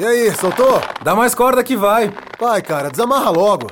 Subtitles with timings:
[0.00, 0.80] E aí, soltou?
[1.04, 2.10] Dá mais corda que vai.
[2.40, 3.66] Vai, cara, desamarra logo.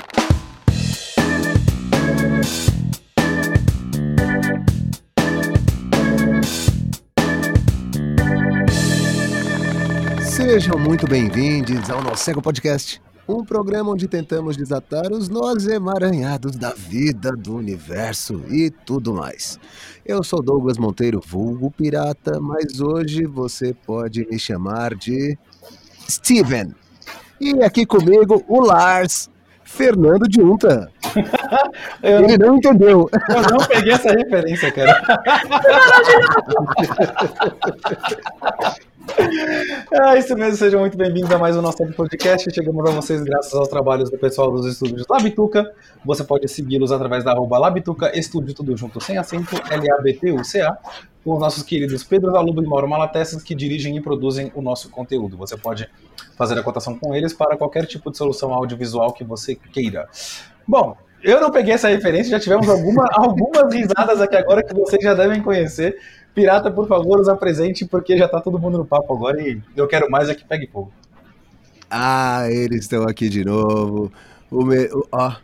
[10.21, 16.57] Sejam muito bem-vindos ao nosso Cego Podcast, um programa onde tentamos desatar os nós emaranhados
[16.57, 19.59] da vida, do universo e tudo mais.
[20.05, 25.39] Eu sou Douglas Monteiro, vulgo pirata, mas hoje você pode me chamar de
[26.09, 26.75] Steven.
[27.41, 29.31] E aqui comigo o Lars
[29.63, 30.91] Fernando de Unta.
[32.03, 33.11] Eu Ele não entendeu.
[33.29, 35.03] Eu não peguei essa referência, cara.
[39.93, 42.51] É isso mesmo, sejam muito bem-vindos a mais um nosso podcast.
[42.53, 45.71] Chegamos a vocês graças aos trabalhos do pessoal dos estúdios Labituca.
[46.05, 50.79] Você pode segui-los através da arroba Labituca, estúdio tudo junto, sem acento, L-A-B-T-U-C-A,
[51.29, 54.89] com os nossos queridos Pedro Zalubo e Mauro Malatestas, que dirigem e produzem o nosso
[54.89, 55.37] conteúdo.
[55.37, 55.87] Você pode
[56.39, 60.09] fazer a cotação com eles para qualquer tipo de solução audiovisual que você queira.
[60.67, 65.05] Bom, eu não peguei essa referência, já tivemos alguma, algumas risadas aqui agora que vocês
[65.05, 65.99] já devem conhecer.
[66.35, 69.87] Pirata, por favor, os apresente, porque já tá todo mundo no papo agora e eu
[69.87, 70.91] quero mais é que pegue fogo.
[71.91, 74.11] Ah, eles estão aqui de novo.
[74.51, 74.87] O, me...
[74.87, 75.35] o- ó,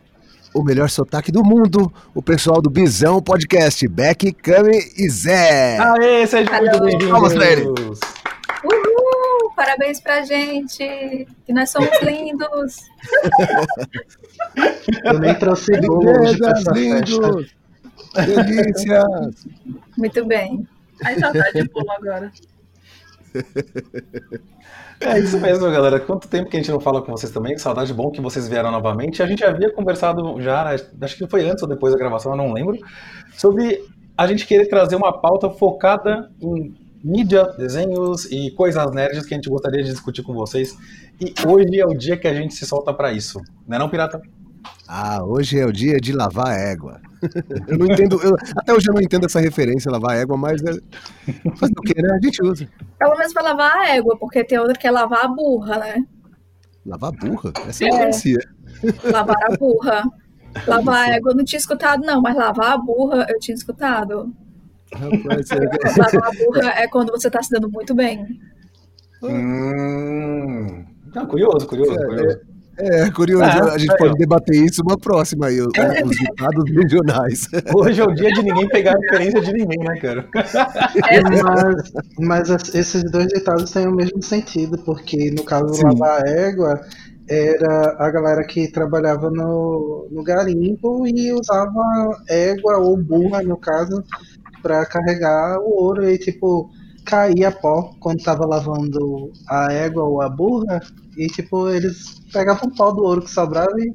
[0.55, 1.91] o melhor sotaque do mundo.
[2.13, 3.85] O pessoal do Bisão Podcast.
[3.89, 5.77] Beck, Cami e Zé.
[5.77, 7.09] Aê, sejam muito bem-vindos.
[7.09, 7.65] Palmas pra ele.
[7.65, 9.51] Uhul!
[9.55, 11.27] Parabéns pra gente!
[11.45, 12.77] Que nós somos lindos!
[15.03, 17.55] Eu nem trouxe bolo hoje pra Belezas, lindos.
[18.15, 19.45] Delícias.
[19.97, 20.65] Muito bem.
[21.03, 22.31] Ai, saudade de bolo agora.
[24.99, 25.99] É isso mesmo, galera.
[25.99, 27.53] Quanto tempo que a gente não fala com vocês também?
[27.53, 29.21] Que saudade bom que vocês vieram novamente.
[29.21, 32.53] A gente havia conversado já, acho que foi antes ou depois da gravação, eu não
[32.53, 32.77] lembro,
[33.37, 33.83] sobre
[34.17, 39.37] a gente querer trazer uma pauta focada em mídia, desenhos e coisas nerds que a
[39.37, 40.75] gente gostaria de discutir com vocês.
[41.19, 43.41] E hoje é o dia que a gente se solta pra isso.
[43.67, 44.21] Não é não, pirata?
[44.87, 47.01] Ah, hoje é o dia de lavar a égua.
[47.67, 50.61] Eu não entendo, eu- até hoje eu não entendo essa referência, lavar a égua, mas
[50.63, 50.73] é,
[51.55, 52.11] fazer o que, né?
[52.13, 52.67] A gente usa.
[52.99, 56.05] Pelo menos pra lavar a égua, porque tem outra que é lavar a burra, né?
[56.85, 57.51] Lavar a burra?
[57.67, 57.97] Essa eu É.
[57.99, 58.39] conhecia.
[59.11, 60.03] Lavar a burra.
[60.67, 64.31] Lavar a égua eu não tinha escutado, não, mas lavar a burra eu tinha escutado.
[64.93, 65.57] Rapaz, é-
[65.97, 68.39] Lavar a burra é quando você tá se dando muito bem.
[69.23, 70.85] Hum.
[71.13, 72.39] Não, curioso, curioso, curioso.
[72.77, 74.17] É, curioso, Ah, a gente pode ó.
[74.17, 77.47] debater isso uma próxima aí, o- os ditados regionais.
[77.73, 80.27] Hoje é o dia de ninguém pegar a referência de ninguém, né, cara?
[81.43, 85.83] Mas, mas as- esses dois ditados têm o mesmo sentido, porque no caso Sim.
[85.85, 86.81] lavar a égua
[87.27, 91.81] era a galera que trabalhava no, no garimpo e usava
[92.29, 94.03] égua ou burra, no caso,
[94.61, 96.69] para carregar o ouro e tipo
[97.05, 100.81] caía pó quando tava lavando a égua ou a burra
[101.17, 103.93] e tipo eles pegavam o pó do ouro que sobrava e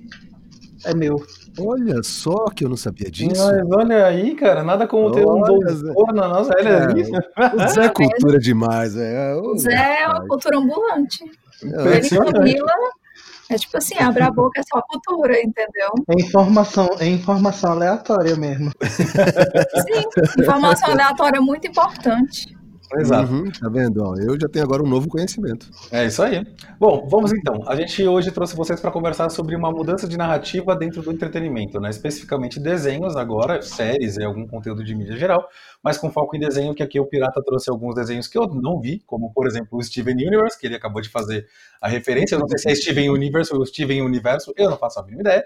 [0.85, 1.17] é meu.
[1.59, 3.45] Olha só que eu não sabia disso.
[3.45, 6.55] Mas olha aí, cara, nada como ter um doutor na nossa.
[6.55, 7.65] Cara, é?
[7.65, 9.35] O Zé é cultura demais, é.
[9.35, 11.25] Ô, Zé é uma cultura ambulante.
[11.63, 12.33] É, Ele.
[12.33, 12.73] Camila
[13.51, 15.91] é tipo assim, abre a boca é só cultura, entendeu?
[16.09, 18.71] É informação, é informação aleatória mesmo.
[18.81, 22.57] Sim, informação aleatória é muito importante.
[22.97, 23.33] Exato.
[23.33, 24.03] Uhum, tá vendo?
[24.03, 25.71] Ó, eu já tenho agora um novo conhecimento.
[25.93, 26.45] É isso aí.
[26.79, 27.63] Bom, vamos então.
[27.69, 31.79] A gente hoje trouxe vocês para conversar sobre uma mudança de narrativa dentro do entretenimento,
[31.79, 31.91] né?
[31.91, 35.47] Especificamente desenhos agora, séries e algum conteúdo de mídia geral,
[35.83, 38.81] mas com foco em desenho, que aqui o Pirata trouxe alguns desenhos que eu não
[38.81, 41.47] vi, como por exemplo o Steven Universe, que ele acabou de fazer
[41.81, 42.35] a referência.
[42.35, 45.23] Eu não sei se é Steven Universe ou Steven Universo, eu não faço a mínima
[45.23, 45.45] ideia.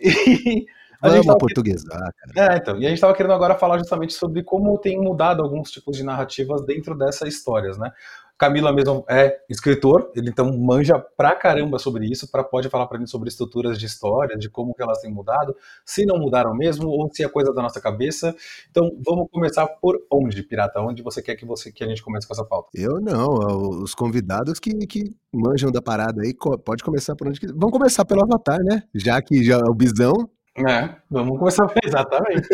[0.00, 0.66] E
[1.00, 2.52] a gente tava portuguesar, cara.
[2.52, 2.76] É, então.
[2.76, 6.02] E a gente estava querendo agora falar justamente sobre como tem mudado alguns tipos de
[6.02, 7.92] narrativas dentro dessas histórias, né?
[8.38, 12.96] Camila mesmo é escritor, ele então manja pra caramba sobre isso, para pode falar pra
[12.96, 16.88] gente sobre estruturas de história, de como que elas têm mudado, se não mudaram mesmo
[16.88, 18.32] ou se é coisa da nossa cabeça.
[18.70, 20.80] Então, vamos começar por onde, Pirata?
[20.80, 22.68] Onde você quer que você que a gente comece com essa pauta?
[22.72, 26.32] Eu não, ó, os convidados que, que manjam da parada aí,
[26.64, 27.40] pode começar por onde.
[27.48, 28.84] Vamos começar pelo Avatar, né?
[28.94, 30.30] Já que já é o Bisão.
[30.66, 32.48] É, vamos começar exatamente.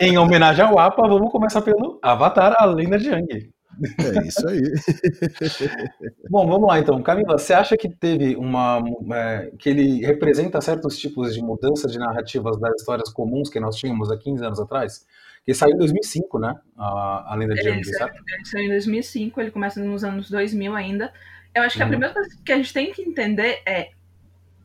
[0.00, 3.50] em homenagem ao APA, vamos começar pelo Avatar, a lenda de Aang.
[3.98, 4.62] É isso aí.
[6.30, 7.02] Bom, vamos lá então.
[7.02, 8.82] Camila, você acha que teve uma.
[9.14, 13.76] é, que ele representa certos tipos de mudança de narrativas das histórias comuns que nós
[13.76, 15.06] tínhamos há 15 anos atrás?
[15.44, 16.54] Que saiu em 2005, né?
[16.76, 18.22] A, a Lenda de Ele Aang, saiu, certo?
[18.34, 21.12] ele saiu em 2005, ele começa nos anos 2000 ainda.
[21.54, 21.90] Eu acho que a Uhum.
[21.90, 23.90] primeira coisa que a gente tem que entender é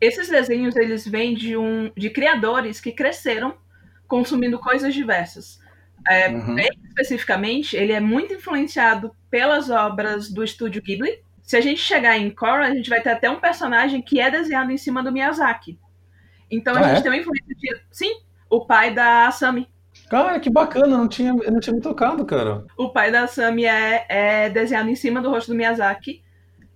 [0.01, 3.55] esses desenhos eles vêm de um de criadores que cresceram
[4.07, 5.59] consumindo coisas diversas.
[6.09, 6.57] É, Uhum.
[6.57, 11.19] Ele, especificamente, ele é muito influenciado pelas obras do estúdio Ghibli.
[11.43, 14.31] Se a gente chegar em Korra, a gente vai ter até um personagem que é
[14.31, 15.77] desenhado em cima do Miyazaki.
[16.49, 17.01] Então a Ah, gente é?
[17.03, 17.81] tem uma influência de.
[17.91, 18.11] Sim,
[18.49, 19.69] o pai da Asami.
[20.09, 22.65] Cara, que bacana, não tinha, eu não tinha me tocado, cara.
[22.77, 26.21] O pai da Asami é, é desenhado em cima do rosto do Miyazaki.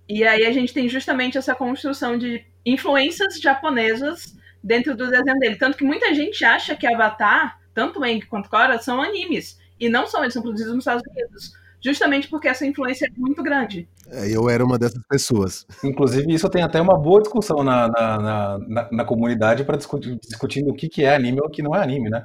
[0.08, 5.56] E aí a gente tem justamente essa construção de influências japonesas dentro do desenho dele.
[5.56, 9.58] Tanto que muita gente acha que Avatar, tanto Aang quanto Korra, são animes.
[9.78, 11.52] E não são, eles são produzidos nos Estados Unidos.
[11.80, 13.88] Justamente porque essa influência é muito grande.
[14.08, 15.66] É, Eu era uma dessas pessoas.
[15.82, 20.70] Inclusive, isso tem até uma boa discussão na, na, na, na- comunidade para discutir discutindo
[20.70, 22.22] o que, que é anime ou o que não é anime, né?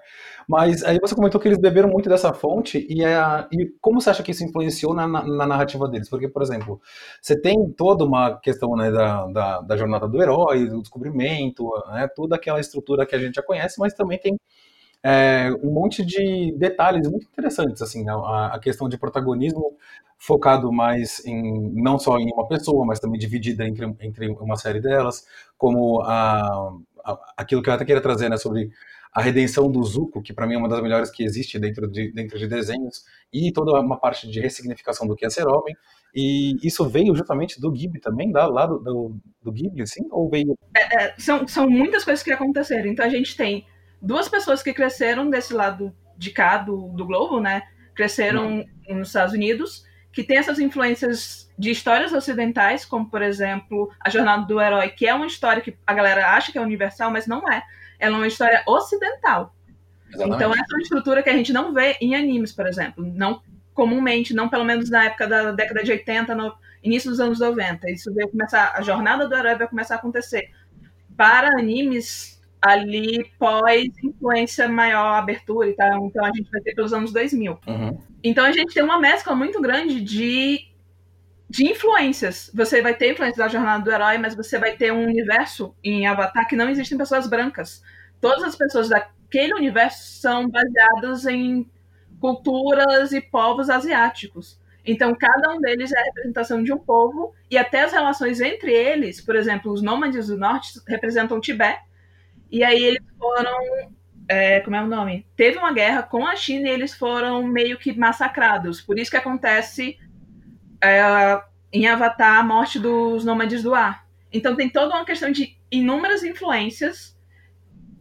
[0.47, 3.15] Mas aí você comentou que eles beberam muito dessa fonte e, é
[3.51, 6.07] e como você acha que isso influenciou na, na, na narrativa deles?
[6.09, 6.79] Porque, por exemplo,
[7.21, 12.07] você tem toda uma questão né, da, da, da jornada do herói, do descobrimento, né,
[12.15, 14.37] toda aquela estrutura que a gente já conhece, mas também tem
[15.03, 19.75] é, um monte de detalhes muito interessantes, assim, a, a questão de protagonismo
[20.23, 24.79] focado mais em não só em uma pessoa, mas também dividida entre, entre uma série
[24.79, 25.25] delas,
[25.57, 26.71] como a,
[27.03, 28.69] a- aquilo que eu até queria trazer, né, sobre
[29.11, 32.11] a redenção do Zuko, que para mim é uma das melhores que existe dentro de,
[32.13, 33.03] dentro de desenhos,
[33.33, 35.75] e toda uma parte de ressignificação do que é ser homem,
[36.13, 40.05] e isso veio justamente do Ghibli também, da, lá do, do, do Ghibli, sim?
[40.11, 40.55] Ou veio...
[40.75, 42.91] É, são, são muitas coisas que aconteceram.
[42.91, 43.65] Então a gente tem
[44.01, 47.63] duas pessoas que cresceram desse lado de cá do, do globo, né?
[47.95, 54.09] Cresceram nos Estados Unidos, que tem essas influências de histórias ocidentais, como por exemplo a
[54.09, 57.27] Jornada do Herói, que é uma história que a galera acha que é universal, mas
[57.27, 57.63] não é.
[57.99, 59.55] Ela é uma história ocidental.
[60.13, 63.03] Então essa é uma estrutura que a gente não vê em animes, por exemplo.
[63.05, 63.41] Não
[63.73, 66.53] comumente, não pelo menos na época da década de 80, no
[66.83, 67.89] início dos anos 90.
[67.89, 70.49] Isso veio começar, a jornada do herói vai começar a acontecer.
[71.15, 76.93] Para animes, ali pós influência maior, abertura e tal, então a gente vai ter pelos
[76.93, 77.59] anos 2000.
[77.67, 78.10] Uhum.
[78.23, 80.67] Então a gente tem uma mescla muito grande de,
[81.49, 82.51] de influências.
[82.53, 86.07] Você vai ter influência da jornada do herói, mas você vai ter um universo em
[86.07, 87.81] Avatar que não existem pessoas brancas.
[88.19, 91.69] Todas as pessoas daquele universo são baseadas em
[92.19, 94.59] culturas e povos asiáticos.
[94.85, 98.73] Então, cada um deles é a representação de um povo, e até as relações entre
[98.73, 101.81] eles, por exemplo, os nômades do norte representam o Tibete,
[102.51, 103.91] e aí eles foram.
[104.31, 105.27] É, como é o nome?
[105.35, 108.79] Teve uma guerra com a China e eles foram meio que massacrados.
[108.79, 109.99] Por isso que acontece
[110.81, 114.07] é, em Avatar a morte dos nômades do ar.
[114.31, 117.13] Então, tem toda uma questão de inúmeras influências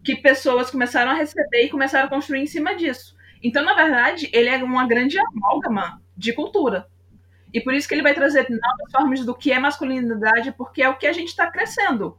[0.05, 3.17] que pessoas começaram a receber e começaram a construir em cima disso.
[3.43, 6.87] Então, na verdade, ele é uma grande amálgama de cultura.
[7.53, 10.89] E por isso que ele vai trazer novas formas do que é masculinidade, porque é
[10.89, 12.17] o que a gente está crescendo.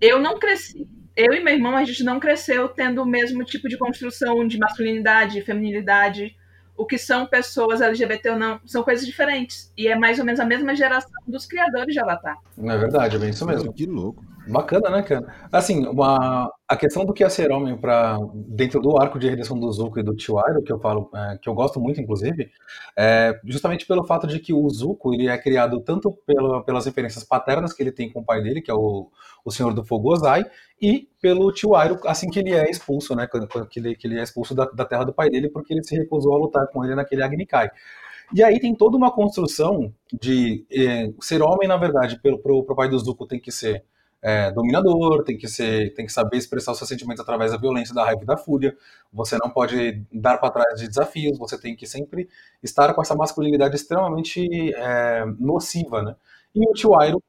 [0.00, 3.68] Eu não cresci, eu e meu irmão, a gente não cresceu tendo o mesmo tipo
[3.68, 6.36] de construção de masculinidade, feminilidade.
[6.76, 9.72] O que são pessoas LGBT ou não, são coisas diferentes.
[9.76, 12.36] E é mais ou menos a mesma geração dos criadores de Avatar.
[12.56, 13.72] Não é verdade, é bem isso mesmo.
[13.72, 14.24] Que louco.
[14.46, 15.26] Bacana, né, cara?
[15.50, 19.58] Assim, uma, a questão do que é ser homem para dentro do arco de redenção
[19.58, 22.50] do Zuko e do Chiwiro, que eu falo, é, que eu gosto muito, inclusive,
[22.96, 27.24] é justamente pelo fato de que o Zuko ele é criado tanto pela, pelas referências
[27.24, 29.08] paternas que ele tem com o pai dele, que é o,
[29.44, 30.44] o Senhor do Fogo Ozai,
[30.80, 33.26] e pelo Chiwiro assim que ele é expulso, né,
[33.70, 35.96] que, ele, que ele é expulso da, da terra do pai dele porque ele se
[35.96, 37.70] recusou a lutar com ele naquele Agni Kai.
[38.34, 42.74] E aí tem toda uma construção de eh, ser homem, na verdade, pelo pro, pro
[42.74, 43.84] pai do Zuko tem que ser
[44.24, 47.94] é, dominador, tem que ser, tem que saber expressar os seus sentimentos através da violência,
[47.94, 48.74] da raiva e da fúria.
[49.12, 51.38] Você não pode dar para trás de desafios.
[51.38, 52.26] Você tem que sempre
[52.62, 56.16] estar com essa masculinidade extremamente é, nociva, né?
[56.54, 57.22] E o Chiwiro,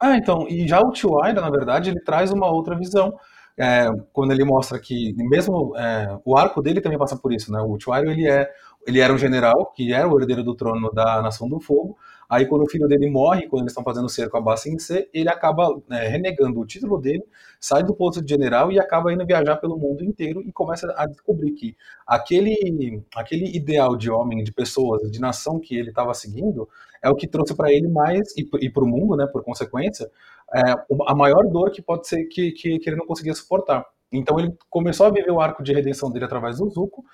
[0.00, 3.14] ah, então, e já o Chiwiro, na verdade, ele traz uma outra visão.
[3.58, 7.60] É, quando ele mostra que mesmo é, o arco dele também passa por isso, né?
[7.60, 8.50] O Chiwiro ele é
[8.86, 11.98] ele era um general que era o herdeiro do trono da Nação do Fogo.
[12.28, 15.28] Aí, quando o filho dele morre, quando eles estão fazendo cerco a Bassin C, ele
[15.28, 17.22] acaba né, renegando o título dele,
[17.60, 21.06] sai do posto de general e acaba indo viajar pelo mundo inteiro e começa a
[21.06, 26.68] descobrir que aquele, aquele ideal de homem, de pessoas, de nação que ele estava seguindo,
[27.02, 30.10] é o que trouxe para ele mais, e, e para o mundo, né, por consequência,
[30.54, 30.60] é,
[31.06, 33.84] a maior dor que pode ser que, que, que ele não conseguia suportar.
[34.12, 37.04] Então ele começou a viver o arco de redenção dele através do Zuko,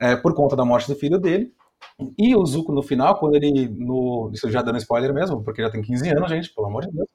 [0.00, 1.52] é, por conta da morte do filho dele.
[2.18, 3.68] E o Zuko, no final, quando ele.
[3.68, 6.92] No, isso já dando spoiler mesmo, porque já tem 15 anos, gente, pelo amor de
[6.92, 7.08] Deus.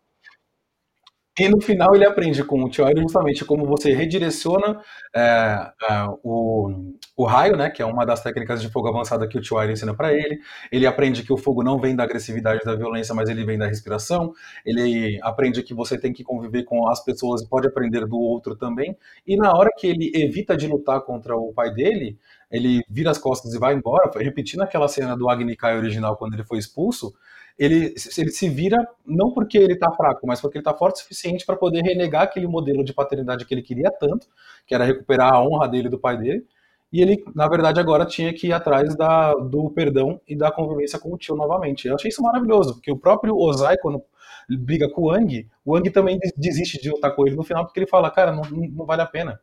[1.39, 4.79] E no final ele aprende com o Chiwiro justamente como você redireciona
[5.15, 9.39] é, é, o, o raio, né, que é uma das técnicas de fogo avançada que
[9.39, 10.39] o Chiwiro ensina para ele.
[10.71, 13.65] Ele aprende que o fogo não vem da agressividade da violência, mas ele vem da
[13.65, 14.31] respiração.
[14.63, 18.55] Ele aprende que você tem que conviver com as pessoas e pode aprender do outro
[18.55, 18.95] também.
[19.25, 22.15] E na hora que ele evita de lutar contra o pai dele,
[22.53, 26.35] ele vira as costas e vai embora, repetindo aquela cena do Agni Kai original quando
[26.35, 27.11] ele foi expulso,
[27.57, 30.99] ele, ele se vira não porque ele tá fraco, mas porque ele tá forte o
[30.99, 34.27] suficiente para poder renegar aquele modelo de paternidade que ele queria tanto,
[34.67, 36.45] que era recuperar a honra dele do pai dele,
[36.91, 40.99] e ele, na verdade, agora tinha que ir atrás da, do perdão e da convivência
[40.99, 41.87] com o tio novamente.
[41.87, 44.03] Eu achei isso maravilhoso, porque o próprio Ozai, quando
[44.47, 47.79] briga com o Wang, o Wang também desiste de lutar com ele no final, porque
[47.79, 49.39] ele fala, cara, não, não vale a pena.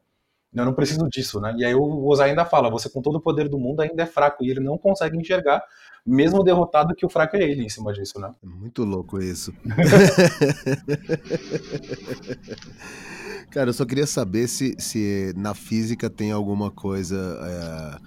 [0.55, 1.55] Eu não preciso disso, né?
[1.57, 4.07] E aí o Ozai ainda fala, você com todo o poder do mundo ainda é
[4.07, 5.63] fraco, e ele não consegue enxergar,
[6.05, 8.35] mesmo derrotado, que o fraco é ele em cima disso, né?
[8.43, 9.53] É muito louco isso.
[13.51, 17.99] Cara, eu só queria saber se, se na física tem alguma coisa é,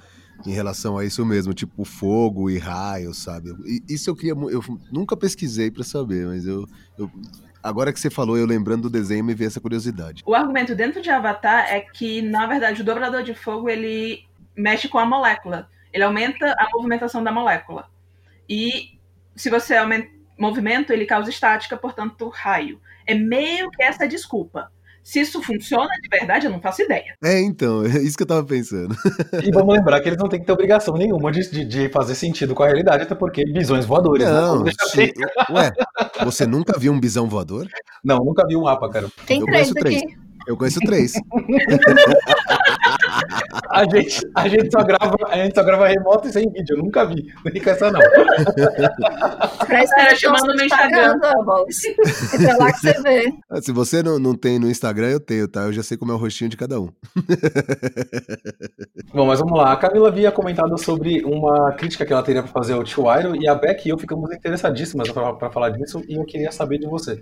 [0.49, 3.53] em relação a isso mesmo, tipo fogo e raio, sabe?
[3.87, 4.33] Isso eu queria.
[4.33, 6.65] Eu nunca pesquisei para saber, mas eu,
[6.97, 7.09] eu,
[7.63, 10.21] Agora que você falou, eu lembrando do desenho, me veio essa curiosidade.
[10.25, 14.89] O argumento dentro de Avatar é que, na verdade, o dobrador de fogo ele mexe
[14.89, 15.69] com a molécula.
[15.93, 17.89] Ele aumenta a movimentação da molécula.
[18.49, 18.99] E
[19.35, 22.81] se você aumenta movimento, ele causa estática, portanto, raio.
[23.05, 24.71] É meio que essa desculpa.
[25.03, 27.15] Se isso funciona de verdade, eu não faço ideia.
[27.21, 28.95] É, então, é isso que eu tava pensando.
[29.43, 32.15] E vamos lembrar que eles não têm que ter obrigação nenhuma de, de, de fazer
[32.15, 34.31] sentido com a realidade, até porque bisões voadores, né?
[34.31, 34.71] não, né?
[34.91, 35.13] Se...
[35.51, 35.71] Ué,
[36.23, 37.67] você nunca viu um bisão voador?
[38.03, 39.07] Não, nunca vi um APA, cara.
[39.25, 39.79] Tem eu três aqui.
[39.79, 40.03] Três.
[40.47, 41.13] Eu conheço três.
[43.69, 46.77] a, gente, a, gente só grava, a gente só grava remoto e sem vídeo.
[46.77, 47.25] Eu nunca vi.
[47.43, 48.01] Não fica essa, não.
[49.69, 51.19] Era chamando no Instagram.
[51.23, 53.33] É lá que você vê.
[53.49, 55.61] Ah, se você não, não tem no Instagram, eu tenho, tá?
[55.61, 56.89] Eu já sei como é o rostinho de cada um.
[59.13, 59.73] Bom, mas vamos lá.
[59.73, 63.35] A Camila havia comentado sobre uma crítica que ela teria para fazer ao Tio Iron
[63.35, 66.87] e a Beck e eu ficamos interessadíssimas para falar disso e eu queria saber de
[66.87, 67.21] você.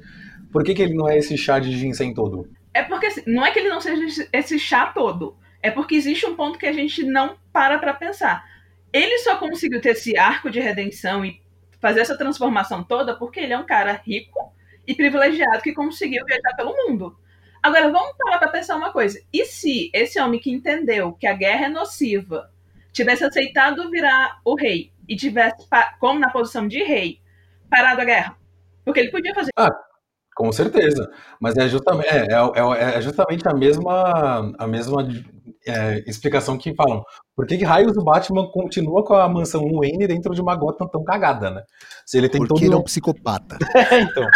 [0.52, 2.48] Por que, que ele não é esse chá de ginseng todo?
[2.74, 5.36] É porque assim, não é que ele não seja esse chá todo.
[5.62, 8.44] É porque existe um ponto que a gente não para para pensar.
[8.92, 11.42] Ele só conseguiu ter esse arco de redenção e
[11.80, 14.54] fazer essa transformação toda porque ele é um cara rico
[14.88, 17.18] e privilegiado que conseguiu viajar pelo mundo.
[17.62, 19.22] Agora, vamos parar para pensar uma coisa.
[19.32, 22.50] E se esse homem que entendeu que a guerra é nociva
[22.92, 25.68] tivesse aceitado virar o rei e tivesse,
[26.00, 27.20] como na posição de rei,
[27.70, 28.36] parado a guerra?
[28.84, 29.52] Porque ele podia fazer.
[29.56, 29.70] Ah,
[30.36, 31.10] com certeza.
[31.40, 35.08] Mas é justamente, é, é, é justamente a mesma, a mesma
[35.68, 37.04] é, explicação que falam.
[37.36, 40.88] Por que, que raios o Batman continua com a mansão Wayne dentro de uma gota
[40.92, 41.62] tão cagada, né?
[42.06, 42.64] Se ele tem Porque todo...
[42.64, 43.58] ele é um psicopata.
[43.76, 44.28] é, então.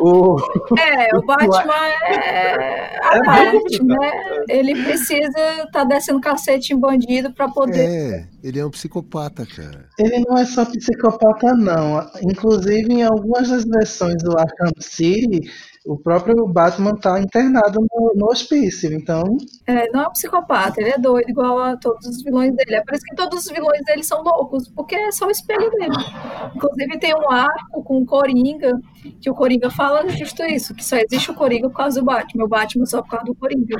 [0.00, 0.36] O...
[0.78, 3.96] É, o Batman é a é parte, né?
[4.48, 7.88] Ele precisa estar tá descendo cacete em bandido para poder.
[7.88, 9.88] É, ele é um psicopata, cara.
[9.98, 12.04] Ele não é só psicopata, não.
[12.22, 15.48] Inclusive, em algumas das versões do Arkham City,
[15.84, 19.36] o próprio Batman tá internado no, no hospício, então.
[19.66, 22.76] É, não é um psicopata, ele é doido, igual a todos os vilões dele.
[22.76, 25.70] É por isso que todos os vilões dele são loucos, porque é só o espelho
[25.70, 25.92] dele.
[26.54, 28.80] Inclusive, tem um arco com o Coringa,
[29.20, 32.44] que o Coringa fala justo isso, que só existe o Coringa por causa do Batman,
[32.44, 33.76] o Batman só por causa do Coringa.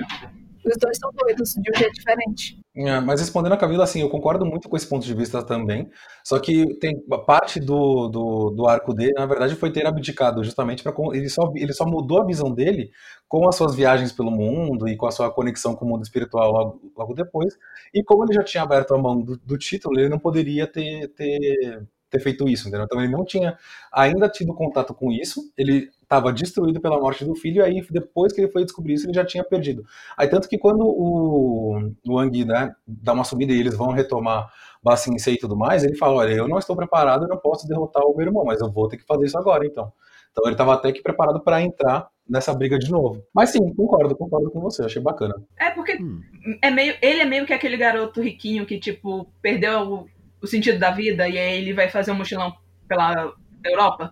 [0.64, 2.58] Os dois são doidos, de um jeito diferente.
[2.76, 5.90] É, mas respondendo a Camila, assim, eu concordo muito com esse ponto de vista também.
[6.24, 10.82] Só que tem parte do, do, do arco dele, na verdade, foi ter abdicado justamente
[10.82, 12.90] para ele só ele só mudou a visão dele
[13.28, 16.50] com as suas viagens pelo mundo e com a sua conexão com o mundo espiritual
[16.50, 17.56] logo, logo depois.
[17.92, 21.08] E como ele já tinha aberto a mão do, do título, ele não poderia ter,
[21.08, 22.84] ter ter feito isso, entendeu?
[22.84, 23.58] Então ele não tinha
[23.92, 28.32] ainda tido contato com isso, ele estava destruído pela morte do filho, e aí depois
[28.32, 29.84] que ele foi descobrir isso, ele já tinha perdido.
[30.16, 34.48] Aí tanto que quando o, o Wang né, dá uma subida e eles vão retomar
[34.82, 38.04] Bassin e tudo mais, ele fala, olha, eu não estou preparado, eu não posso derrotar
[38.04, 39.92] o meu irmão, mas eu vou ter que fazer isso agora, então.
[40.30, 43.24] Então ele estava até que preparado para entrar nessa briga de novo.
[43.32, 45.34] Mas sim, concordo, concordo com você, achei bacana.
[45.56, 46.20] É porque hum.
[46.60, 50.06] é meio, ele é meio que aquele garoto riquinho que, tipo, perdeu o,
[50.42, 52.52] o sentido da vida e aí ele vai fazer um mochilão
[52.88, 53.32] pela
[53.64, 54.10] Europa.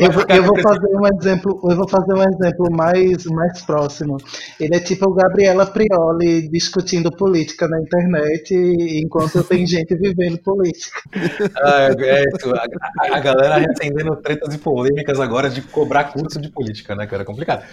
[0.00, 4.16] eu, vou, eu, vou fazer um exemplo, eu vou fazer um exemplo mais, mais próximo.
[4.58, 11.00] Ele é tipo o Gabriela Prioli discutindo política na internet enquanto tem gente vivendo política.
[11.62, 12.24] Ah, é, é
[13.12, 17.22] a, a, galera recendendo tretas e polêmicas agora de cobrar curso de política, né, cara?
[17.22, 17.64] É complicado.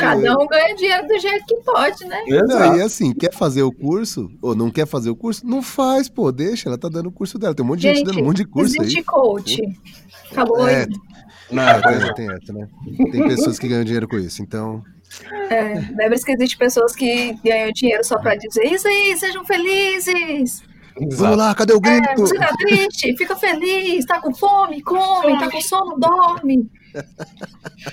[0.00, 2.22] Cada um ganha dinheiro do jeito que pode, né?
[2.26, 6.08] Não, e assim, quer fazer o curso, ou não quer fazer o curso, não faz,
[6.08, 7.54] pô, deixa ela tá dando o curso dela.
[7.54, 9.04] Tem um monte de gente, gente dando um monte de curso existe aí.
[9.04, 9.62] coach.
[10.30, 10.86] Acabou é,
[11.50, 12.68] Não, é, tem, tem essa, né?
[13.10, 14.82] Tem pessoas que ganham dinheiro com isso, então.
[15.50, 20.62] É, lembra que existem pessoas que ganham dinheiro só pra dizer isso aí, sejam felizes.
[20.96, 21.16] Exato.
[21.16, 22.08] Vamos lá, cadê o grito?
[22.08, 26.70] É, você tá triste, fica feliz, tá com fome, come, tá com sono, dorme.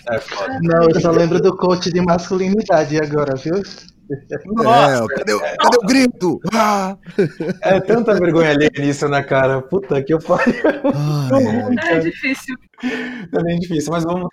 [0.10, 0.60] É foda.
[0.62, 3.56] Não, eu só lembro do coach de masculinidade agora, viu?
[3.56, 6.40] É, ó, cadê, o- cadê o grito?
[6.54, 6.98] Ah!
[7.62, 9.62] É tanta vergonha alheia nisso na cara.
[9.62, 10.20] Puta que eu.
[10.94, 11.46] Ai,
[11.80, 11.96] ai.
[11.96, 12.56] É difícil.
[13.34, 14.28] É bem difícil, mas vamos,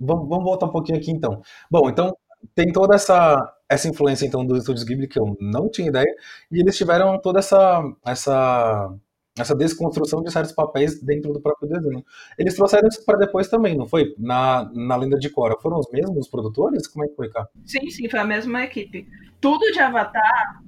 [0.00, 1.40] vamos, vamos voltar um pouquinho aqui então.
[1.70, 2.16] Bom, então
[2.54, 6.12] tem toda essa, essa influência então dos estúdios Ghibli que eu não tinha ideia,
[6.50, 8.90] e eles tiveram toda essa, essa,
[9.38, 12.04] essa desconstrução de certos papéis dentro do próprio desenho.
[12.38, 14.14] Eles trouxeram isso para depois também, não foi?
[14.18, 16.86] Na, na Lenda de Korra, foram os mesmos produtores?
[16.88, 17.46] Como é que foi, cá?
[17.64, 19.06] Sim, sim, foi a mesma equipe.
[19.40, 20.60] Tudo de Avatar,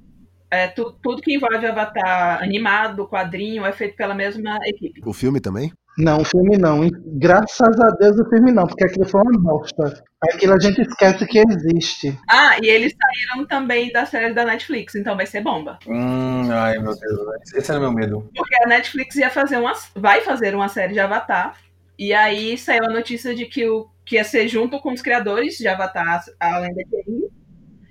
[0.49, 5.01] é, tu- tudo que envolve Avatar animado, quadrinho, é feito pela mesma equipe.
[5.05, 5.71] O filme também?
[5.97, 6.89] Não, o filme não.
[7.05, 10.03] Graças a Deus o filme não, porque aquilo foi uma bosta.
[10.31, 12.17] Aquilo a gente esquece que existe.
[12.29, 15.77] Ah, e eles saíram também da série da Netflix, então vai ser bomba.
[15.87, 18.29] Hum, ai meu Deus, esse era meu medo.
[18.35, 21.57] Porque a Netflix ia fazer uma, vai fazer uma série de Avatar,
[21.99, 25.57] e aí saiu a notícia de que, o, que ia ser junto com os criadores
[25.57, 27.29] de Avatar, a Lenda de Aang,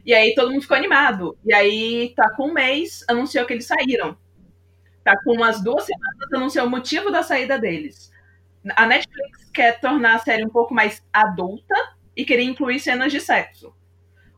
[0.05, 1.37] e aí todo mundo ficou animado.
[1.45, 4.17] E aí tá com um mês, anunciou que eles saíram.
[5.05, 8.11] Tá com umas duas semanas, anunciou o motivo da saída deles.
[8.77, 11.75] A Netflix quer tornar a série um pouco mais adulta
[12.17, 13.75] e queria incluir cenas de sexo.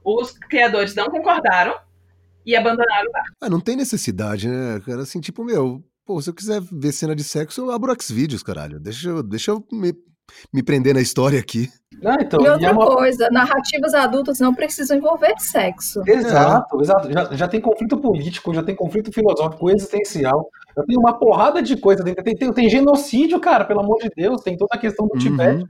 [0.02, 1.78] Os criadores não concordaram
[2.44, 3.36] e abandonaram o barco.
[3.40, 5.02] Ah, não tem necessidade, né, cara?
[5.02, 8.80] Assim, tipo, meu, pô, se eu quiser ver cena de sexo, eu abro Xvideos, caralho.
[8.80, 9.94] Deixa deixa eu me,
[10.52, 11.68] me prender na história aqui.
[12.04, 16.02] Ah, então, E e é outra uma- coisa, narrativas adultas não precisam envolver sexo.
[16.06, 17.12] Exato, exato.
[17.12, 21.76] Já, já tem conflito político, já tem conflito filosófico, existencial, já tem uma porrada de
[21.76, 22.22] coisa dentro.
[22.24, 24.42] Tem, tem, tem genocídio, cara, pelo amor de Deus.
[24.42, 25.18] Tem toda a questão do Uhum.
[25.20, 25.64] Tibete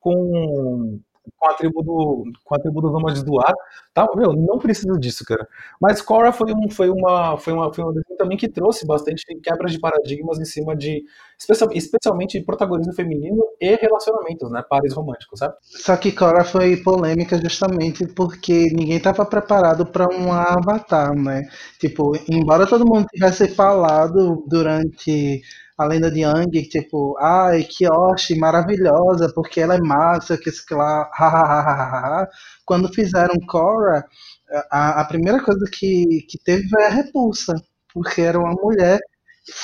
[0.00, 1.00] com, com,
[1.38, 3.54] com a tribo do com a tribo dos nômades do ar.
[3.94, 5.46] Tá, meu, não precisa disso, cara.
[5.80, 9.24] Mas Korra foi um foi uma foi uma foi um desenho também que trouxe bastante
[9.42, 11.04] quebras de paradigmas em cima de
[11.38, 15.54] especial- especialmente protagonismo feminino e relacionamentos, né, pares românticos, sabe?
[15.60, 21.42] Só que Korra foi polêmica justamente porque ninguém estava preparado para um avatar, né?
[21.78, 25.42] Tipo, embora todo mundo tivesse falado durante
[25.78, 30.74] a lenda de que, tipo, ai, que Oshi, maravilhosa, porque ela é massa, que que
[30.74, 32.28] lá, hahaha.
[32.64, 34.04] Quando fizeram Korra,
[34.70, 37.54] a, a primeira coisa que, que teve foi a repulsa,
[37.92, 38.98] porque era uma mulher,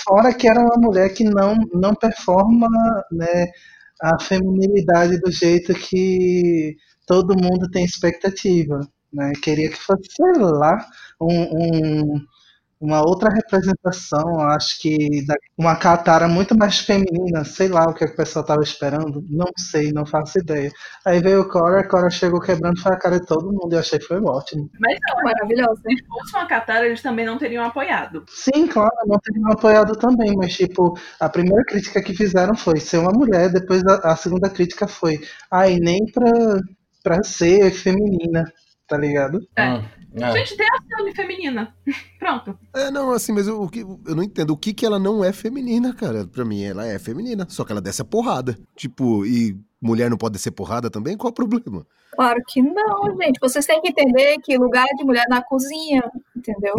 [0.04, 2.68] fora que era uma mulher que não, não performa,
[3.12, 3.46] né?
[4.00, 8.80] a feminilidade do jeito que todo mundo tem expectativa.
[9.12, 9.32] Né?
[9.42, 10.86] Queria que fosse, sei lá,
[11.20, 12.26] um, um-
[12.80, 15.24] uma outra representação, acho que
[15.56, 19.92] uma Katara muito mais feminina, sei lá o que, o pessoal estava esperando, não sei,
[19.92, 20.70] não faço ideia.
[21.04, 23.80] Aí veio o Cora, a Cora chegou quebrando foi a cara de todo mundo, eu
[23.80, 24.70] achei que foi ótimo.
[24.78, 25.80] Mas não, Maravilhosa.
[25.86, 28.24] se fosse uma Katara, eles também não teriam apoiado.
[28.28, 32.98] Sim, claro, não teriam apoiado também, mas tipo, a primeira crítica que fizeram foi ser
[32.98, 35.18] uma mulher, depois a, a segunda crítica foi,
[35.50, 36.30] ai, nem pra,
[37.02, 38.44] pra ser feminina,
[38.86, 39.40] tá ligado?
[39.56, 39.97] É.
[40.24, 40.32] É.
[40.32, 41.74] Gente, tem a Sami feminina.
[42.18, 42.58] Pronto.
[42.74, 44.50] É, não, assim, mas eu, o que, eu não entendo.
[44.50, 46.26] O que que ela não é feminina, cara?
[46.26, 47.46] Pra mim, ela é feminina.
[47.48, 48.58] Só que ela desce a porrada.
[48.76, 51.16] Tipo, e mulher não pode descer porrada também?
[51.16, 51.86] Qual o problema?
[52.12, 53.38] Claro que não, gente.
[53.40, 56.02] Vocês têm que entender que lugar de mulher é na cozinha,
[56.36, 56.74] entendeu?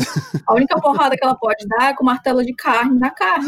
[0.45, 3.47] A única porrada que ela pode dar é com martelo de carne na carne.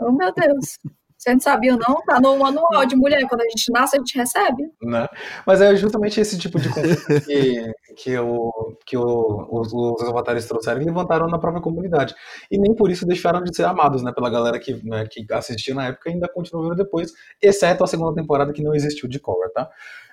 [0.00, 0.78] Oh, meu Deus.
[1.26, 2.00] Você não sabia, não?
[2.06, 3.26] Tá no manual de mulher.
[3.28, 4.62] Quando a gente nasce, a gente recebe.
[4.80, 5.08] né?
[5.44, 8.52] Mas é justamente esse tipo de conflito que, que, o,
[8.86, 12.14] que o- os, os avatares trouxeram e levantaram na própria comunidade.
[12.48, 14.12] E nem por isso deixaram de ser amados, né?
[14.14, 17.12] Pela galera que, né, que assistia na época e ainda continuou depois,
[17.42, 19.68] exceto a segunda temporada que não existiu de Korra, tá?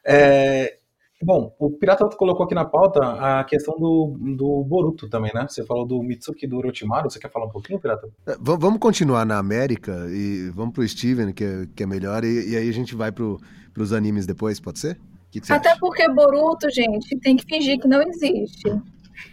[0.06, 0.78] É,
[1.23, 2.99] bom, o Pirata colocou aqui na pauta
[3.39, 5.45] a questão do, do Boruto também, né?
[5.49, 8.07] Você falou do Mitsuki do Orochimaru, você quer falar um pouquinho, Pirata?
[8.27, 12.23] É, va- vamos continuar na América e vamos pro Steven, que é, que é melhor,
[12.23, 13.39] e, e aí a gente vai pro,
[13.73, 14.99] pros animes depois, pode ser?
[15.31, 15.79] Que, que Até acha?
[15.79, 18.69] porque Boruto, gente, tem que fingir que não existe.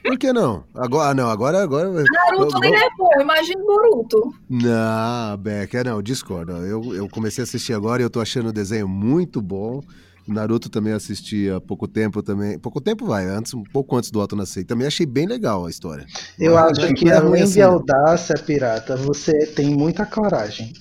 [0.02, 0.64] Por que não?
[0.74, 1.90] Agora, ah, não, agora, agora...
[1.90, 4.34] Naruto nem é bom, imagina Boruto.
[4.48, 6.52] Não, Becker, não, discordo.
[6.52, 9.82] Eu, eu comecei a assistir agora e eu tô achando o desenho muito bom.
[10.26, 12.58] Naruto também assisti há pouco tempo também.
[12.58, 14.64] Pouco tempo vai, antes, um pouco antes do Otto nascer.
[14.64, 16.06] Também achei bem legal a história.
[16.38, 20.72] Eu Mas acho que é além assim, de audácia, pirata, você tem muita coragem.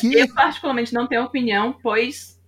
[0.00, 0.22] Quê?
[0.22, 2.38] Eu, particularmente, não tenho opinião, pois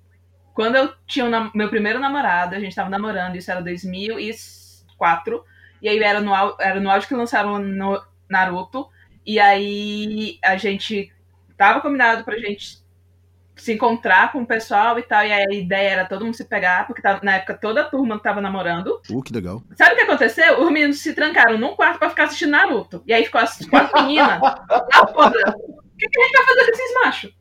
[0.55, 5.45] quando eu tinha nam- meu primeiro namorado, a gente tava namorando, isso era 2004,
[5.81, 8.89] e aí era no, era no auge que lançaram no Naruto,
[9.25, 11.13] e aí a gente
[11.57, 12.79] tava combinado pra gente
[13.61, 16.45] se encontrar com o pessoal e tal, e aí a ideia era todo mundo se
[16.45, 19.01] pegar, porque tava- na época toda a turma tava namorando.
[19.11, 19.63] Uh, que legal.
[19.77, 20.61] Sabe o que aconteceu?
[20.61, 23.03] Os meninos se trancaram num quarto pra ficar assistindo Naruto.
[23.07, 25.55] E aí ficou as quatro meninas lá fora.
[25.57, 27.35] O que, que a gente vai fazer com esses machos?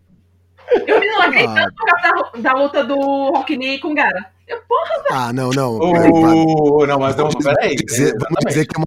[0.85, 1.53] Eu me larguei Ah.
[1.55, 2.95] tanto por causa da, da luta do
[3.31, 4.31] Rock Lee com o Gara.
[4.67, 5.79] Porra, Ah, não, não.
[5.79, 6.11] peraí.
[6.11, 7.75] Oh, não, mas não, peraí.
[7.75, 8.83] Vamos dizer, vamos dizer que é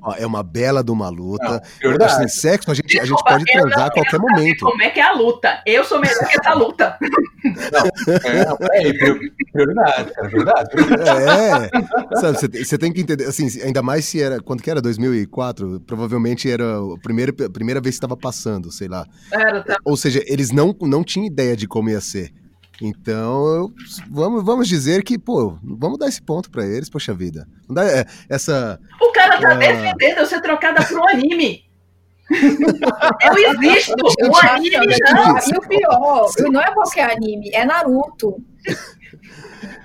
[0.00, 1.44] uma, é uma bela de uma luta.
[1.50, 2.12] Não, prioridade.
[2.24, 4.64] Assim, sexo a gente, a gente pode transar a qualquer saber momento.
[4.64, 5.62] Como é que é a luta?
[5.66, 6.98] Eu sou melhor que essa luta.
[8.24, 9.18] É, não, peraí, prior-
[9.52, 10.70] prioridade, cara, prioridade.
[10.70, 11.22] prioridade.
[12.12, 14.70] É, sabe, você tem- você tem que entender, assim, ainda mais se era, quando que
[14.70, 19.06] era, 2004, provavelmente era a primeira, a primeira vez que estava passando, sei lá.
[19.32, 19.76] Era, tá.
[19.84, 22.30] Ou seja, eles não, não tinham ideia de como ia ser.
[22.84, 23.72] Então, eu-
[24.10, 27.46] vamos, vamos dizer que, pô, vamos dar esse ponto pra eles, poxa vida.
[27.68, 29.54] Não dá, é, essa, O cara tá Ah.
[29.54, 31.64] defendendo eu ser trocada pro anime.
[32.32, 33.94] Eu existo!
[34.30, 35.36] O anime não!
[35.38, 38.36] E o pior, não é qualquer anime, é Naruto.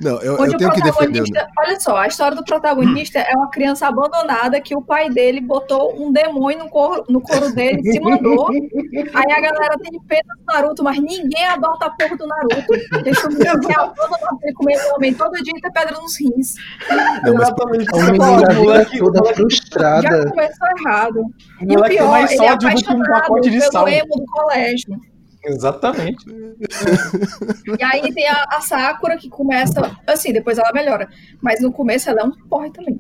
[0.02, 1.24] Não, eu, Onde eu o tenho que defender.
[1.24, 1.48] protagonista.
[1.60, 5.96] Olha só, a história do protagonista é uma criança abandonada que o pai dele botou
[6.00, 8.50] um demônio no couro, no couro dele, se mandou.
[8.50, 13.04] Aí a galera tem pena do Naruto, mas ninguém adota a porra do Naruto.
[13.04, 16.20] Deixa o menino que é abandonado ele comer homem todo dia e ter pedra nos
[16.20, 16.56] rins.
[17.24, 17.88] Não, mas Exatamente.
[17.94, 20.02] A menina moleque, o toda moleque, frustrada.
[20.02, 21.22] Já começou errado.
[21.62, 23.88] E o pior, ele é sódio do que um apaixonado pacote de pelo sal.
[23.88, 25.00] emo do colégio.
[25.44, 26.26] Exatamente.
[27.80, 31.10] E aí tem a, a Sakura que começa, assim, depois ela melhora.
[31.42, 33.00] Mas no começo ela é um porre também.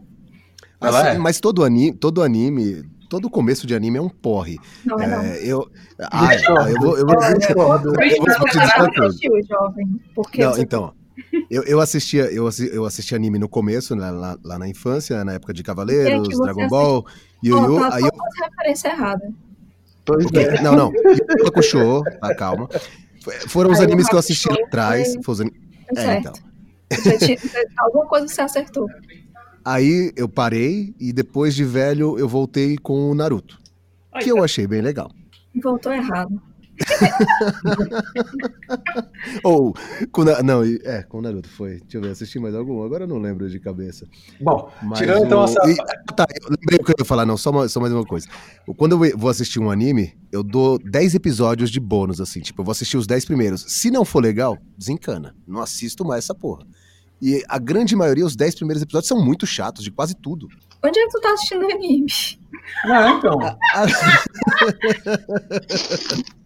[0.79, 1.19] Ela assim, é.
[1.19, 4.57] mas todo anime, todo anime, todo começo de anime é um porre.
[4.85, 5.21] Não é não.
[5.21, 5.69] É, eu,
[5.99, 6.35] ah,
[6.69, 7.93] eu vou, eu vou Discordo.
[7.93, 9.07] Por eu vou te dizer uma coisa.
[9.07, 10.01] assistiu, jovem.
[10.13, 10.93] Porque Não, você- então.
[11.49, 15.33] Eu, eu assistia, eu, eu assisti anime no começo, né, lá, lá na infância, na
[15.33, 17.05] época de é Cavaleiros, Dragon Ball,
[17.43, 18.11] Yu Ó, Yu, tá aí eu.
[18.43, 19.31] referências erradas.
[20.07, 20.61] Pois Ok, é.
[20.61, 20.91] Não, não.
[21.45, 22.67] Hakusho, tá, calma.
[23.49, 25.13] Foram os Aí animes que eu assisti lá atrás.
[25.15, 25.51] foi- foi os
[25.97, 26.19] É, certo.
[26.89, 27.17] então.
[27.19, 27.37] Tinha-
[27.79, 28.87] alguma coisa você acertou.
[29.65, 33.59] Aí eu parei e depois de velho eu voltei com o Naruto,
[34.21, 35.11] que eu achei bem legal.
[35.61, 36.41] Voltou errado.
[39.43, 39.73] Ou,
[40.11, 41.79] com, Na- não, é, com o Naruto foi.
[41.81, 42.83] Deixa eu ver, assisti mais algum?
[42.83, 44.07] Agora eu não lembro de cabeça.
[44.39, 45.59] Bom, Mas tirando então o- essa.
[45.69, 45.75] e-
[46.15, 48.27] tá, eu lembrei o que eu ia falar, não, só, uma- só mais uma coisa.
[48.77, 52.65] Quando eu vou assistir um anime, eu dou 10 episódios de bônus, assim, tipo, eu
[52.65, 53.65] vou assistir os 10 primeiros.
[53.67, 55.35] Se não for legal, desencana.
[55.47, 56.65] Não assisto mais essa porra.
[57.19, 60.47] E a grande maioria, os 10 primeiros episódios são muito chatos, de quase tudo.
[60.85, 62.05] Onde é que tu tá assistindo anime?
[62.85, 63.39] Não, então.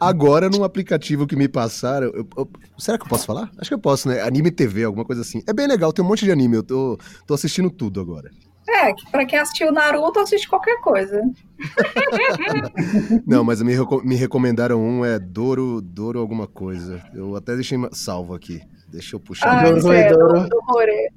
[0.00, 2.06] Agora, num aplicativo que me passaram.
[2.08, 3.50] eu- eu- será que eu posso falar?
[3.58, 4.22] Acho que eu posso, né?
[4.22, 5.42] Anime TV, alguma coisa assim.
[5.46, 6.56] É bem legal, tem um monte de anime.
[6.56, 8.30] Eu tô, tô assistindo tudo agora.
[8.68, 11.20] É, pra quem assistiu Naruto, assiste qualquer coisa.
[13.26, 17.02] Não, mas me, me recomendaram um, é Doro, Doro alguma coisa.
[17.14, 18.60] Eu até deixei salvo aqui.
[18.88, 19.48] Deixa eu puxar.
[19.66, 20.48] Ah, Doro, é do, Doro.
[20.48, 21.10] do Rore.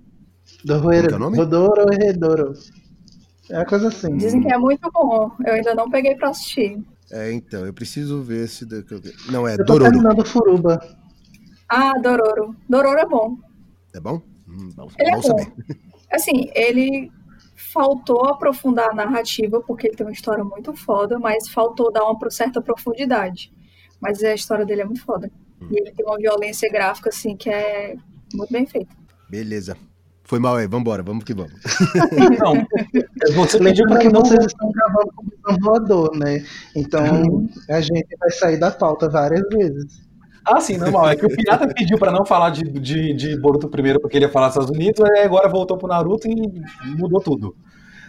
[0.66, 1.38] Do Como que é o nome?
[1.38, 2.54] Rodoro e Redoro.
[3.50, 4.16] É uma coisa assim.
[4.18, 5.32] Dizem que é muito bom.
[5.46, 6.78] Eu ainda não peguei pra assistir.
[7.14, 8.66] É, então, eu preciso ver se.
[9.32, 9.92] Não, é Eu tô Dororo.
[9.92, 10.80] terminando Furuba.
[11.70, 12.56] Ah, Dororo.
[12.68, 13.38] Dororo é bom.
[13.94, 14.20] É bom?
[14.48, 15.28] Hum, bom, Ele é bom bom.
[15.28, 15.54] saber.
[16.12, 17.12] Assim, ele
[17.72, 22.30] faltou aprofundar a narrativa, porque ele tem uma história muito foda, mas faltou dar uma
[22.32, 23.54] certa profundidade.
[24.02, 25.32] Mas a história dele é muito foda.
[25.72, 27.96] E ele tem uma violência gráfica, assim, que é
[28.34, 28.94] muito bem feita.
[29.30, 29.78] Beleza.
[30.26, 31.54] Foi mal aí, vambora, vamos que vamos.
[32.40, 32.66] Não.
[33.36, 34.22] Você pediu pra que não.
[34.22, 36.44] vocês estão gravando com o voador, né?
[36.76, 40.02] Então a gente vai sair da pauta várias vezes.
[40.46, 41.10] Ah, sim, normal.
[41.10, 44.26] É que o Pirata pediu pra não falar de, de, de Boruto primeiro porque ele
[44.26, 46.62] ia falar dos Estados Unidos, aí agora voltou pro Naruto e
[46.98, 47.56] mudou tudo.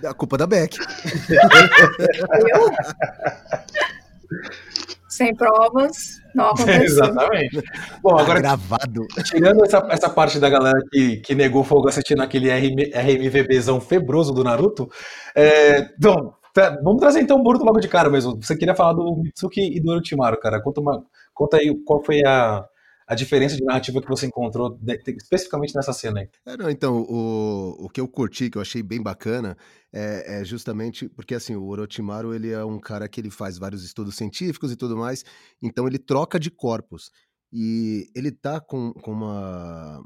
[0.04, 0.76] A culpa da Beck.
[5.16, 6.82] Sem provas, não aconteceu.
[6.82, 7.62] Exatamente.
[8.02, 9.06] Bom, Tá agora gravado.
[9.24, 14.32] tirando essa, essa parte da galera que, que negou fogo assistindo aquele RM, RMVBzão febroso
[14.32, 14.90] do Naruto,
[15.36, 18.36] é, então, tá, vamos trazer então o Boruto logo de cara mesmo.
[18.42, 20.60] Você queria falar do Mitsuki e do Orochimaru, cara.
[20.60, 22.64] Conta, uma, conta aí qual foi a,
[23.06, 26.28] a diferença de narrativa que você encontrou especificamente nessa cena aí.
[26.46, 29.56] É, não, então, o, o que eu curti, que eu achei bem bacana,
[29.92, 33.84] é, é justamente porque, assim, o Orochimaru, ele é um cara que ele faz vários
[33.84, 35.24] estudos científicos e tudo mais,
[35.62, 37.10] então ele troca de corpos.
[37.52, 40.02] E ele tá com, com uma,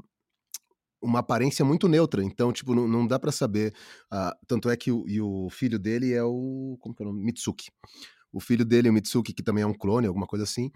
[1.01, 3.73] uma aparência muito neutra, então, tipo, não, não dá pra saber.
[4.11, 6.77] ah, tanto é que o, e o filho dele é o.
[6.79, 7.23] Como que é o nome?
[7.23, 7.71] Mitsuki.
[8.31, 10.69] O filho dele, o Mitsuki, que também é um clone, alguma coisa assim,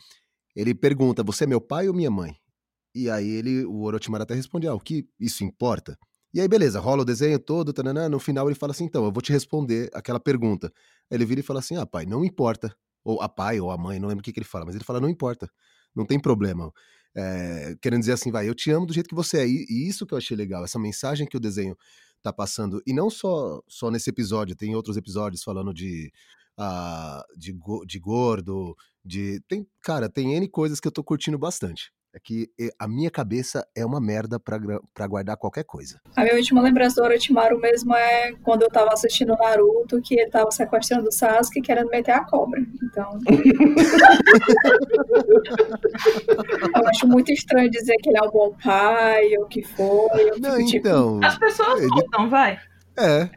[0.55, 2.35] ele pergunta: Você é meu pai ou minha mãe?
[2.95, 5.97] E aí ele, o Orochimaru até responde: Ah, o que isso importa?
[6.33, 9.11] E aí, beleza, rola o desenho todo, tananã, no final ele fala assim: então, eu
[9.11, 10.73] vou te responder aquela pergunta.
[11.11, 12.75] Aí ele vira e fala assim: ah, pai, não importa.
[13.03, 14.83] Ou a pai ou a mãe, não lembro o que, que ele fala, mas ele
[14.83, 15.47] fala: não importa,
[15.95, 16.71] não tem problema.
[17.15, 19.47] É, querendo dizer assim, vai, eu te amo do jeito que você é.
[19.47, 21.77] E, e isso que eu achei legal, essa mensagem que o desenho
[22.23, 22.81] tá passando.
[22.87, 26.11] E não só, só nesse episódio, tem outros episódios falando de
[26.57, 29.41] ah, de, go- de gordo, de.
[29.47, 31.91] Tem, cara, tem N coisas que eu tô curtindo bastante.
[32.15, 35.99] É que eh, a minha cabeça é uma merda pra guardar qualquer coisa.
[36.15, 40.29] A minha última lembrança do Orochimaru mesmo é quando eu tava assistindo Naruto, que ele
[40.29, 42.61] tava sequestrando o Sasuke e querendo meter a cobra.
[42.83, 43.17] Então.
[46.75, 50.31] eu acho muito estranho dizer que ele é um bom pai, ou que foi.
[50.39, 51.19] Não, tipo, então.
[51.23, 52.59] As pessoas Ele- mudam, vai.
[52.97, 53.29] É.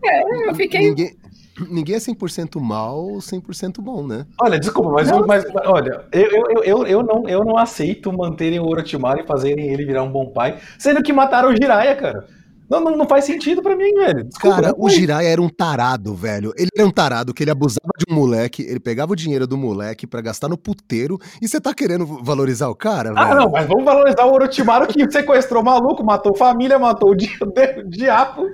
[0.49, 0.91] eu fiquei.
[0.91, 1.17] Ninguém,
[1.71, 4.27] ninguém é 100% mal ou 100% bom, né?
[4.41, 5.27] Olha, desculpa, mas, Não.
[5.27, 9.27] mas olha, eu, eu, eu, eu, eu não, eu não aceito manterem o Orochimaru e
[9.27, 12.27] fazerem ele virar um bom pai, sendo que mataram o Jiraiya, cara.
[12.69, 14.25] Não, não, não faz sentido pra mim, velho.
[14.25, 14.95] Desculpa, Cara, o faz.
[14.95, 16.53] Jiraiya era um tarado, velho.
[16.57, 19.57] Ele era um tarado que ele abusava de um moleque, ele pegava o dinheiro do
[19.57, 23.27] moleque pra gastar no puteiro, e você tá querendo valorizar o cara, velho?
[23.27, 27.15] Ah, não, mas vamos valorizar o Orochimaru que sequestrou o maluco, matou família, matou o,
[27.15, 28.47] di o diabo,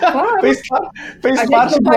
[0.00, 0.60] Claro, fez,
[1.20, 1.90] fez parte do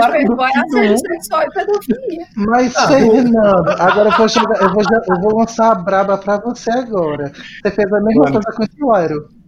[1.53, 2.25] pedofilia.
[2.35, 6.71] Mas, Fernando, agora eu vou, jogar, eu, vou, eu vou lançar a braba pra você
[6.71, 7.31] agora.
[7.61, 8.33] Você fez a mesma Mano.
[8.33, 9.40] coisa com o Tiwairo.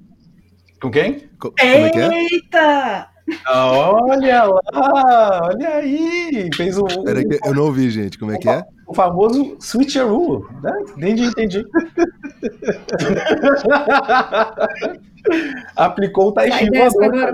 [0.84, 1.30] Com quem?
[1.40, 2.10] Co- Como é que é?
[2.14, 3.08] Eita!
[3.48, 6.50] Olha lá, olha aí.
[6.54, 8.20] Fez o, Pera aí que eu não ouvi, gente.
[8.20, 8.62] Como é que é?
[8.86, 10.46] o famoso switcheroo.
[10.62, 10.74] Né?
[10.98, 11.64] Entendi, entendi.
[15.76, 17.34] Aplicou o Tai Chi voador.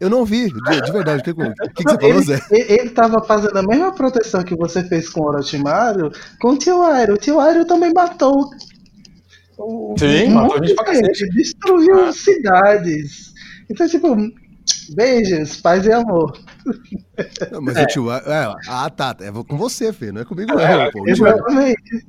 [0.00, 1.20] Eu não ouvi, de, de verdade.
[1.20, 2.40] O que, o que, que você falou, Ele, Zé?
[2.50, 6.58] ele, ele tava fazendo a mesma proteção que você fez com o Orochimaru com o
[6.58, 7.14] Tiwairo.
[7.14, 8.50] O Tiwairo também matou.
[9.58, 11.28] O- Sim, um matou gente pra cacete.
[11.30, 12.12] Destruiu Ah.
[12.12, 13.32] cidades.
[13.70, 14.16] Então, tipo,
[14.94, 16.38] beijos, paz e amor.
[17.50, 18.10] Não, mas o tio.
[18.10, 19.16] É, ah, tá.
[19.20, 20.12] É com você, Fê.
[20.12, 21.00] Não é comigo, É, não, pô.
[21.00, 22.06] O tio- Exatamente.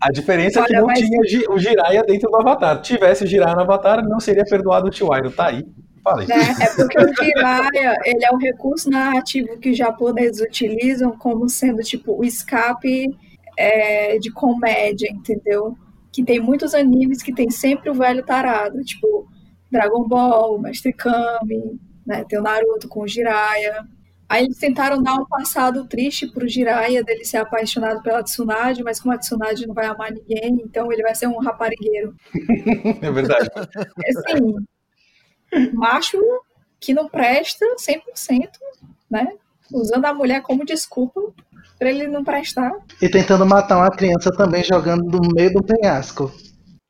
[0.00, 2.80] A diferença é que não mas- tinha Gi- o Jiraiya dentro do Avatar.
[2.82, 5.30] Tivesse o Jiraiya no Avatar, não seria perdoado o Tiwairo.
[5.30, 5.64] Tá aí.
[6.04, 6.26] Falei.
[6.28, 6.36] né?
[6.60, 11.82] É porque o Jiraiya, ele é um recurso narrativo que os japoneses utilizam como sendo,
[11.82, 13.08] tipo, o escape
[13.56, 15.76] é, de comédia, entendeu?
[16.12, 19.28] Que tem muitos animes que tem sempre o velho tarado, tipo
[19.70, 22.24] Dragon Ball, Mestre Kami, né?
[22.28, 23.84] Tem o Naruto com o Jiraiya.
[24.28, 29.00] Aí eles tentaram dar um passado triste pro Jiraiya dele ser apaixonado pela Tsunade, mas
[29.00, 32.14] como a Tsunade não vai amar ninguém, então ele vai ser um raparigueiro.
[33.02, 33.48] É verdade.
[34.08, 34.56] assim,
[35.74, 36.18] macho
[36.80, 38.48] que não presta 100%,
[39.10, 39.28] né?
[39.72, 41.20] Usando a mulher como desculpa
[41.78, 42.72] pra ele não prestar.
[43.00, 46.32] E tentando matar uma criança também jogando no meio do penhasco.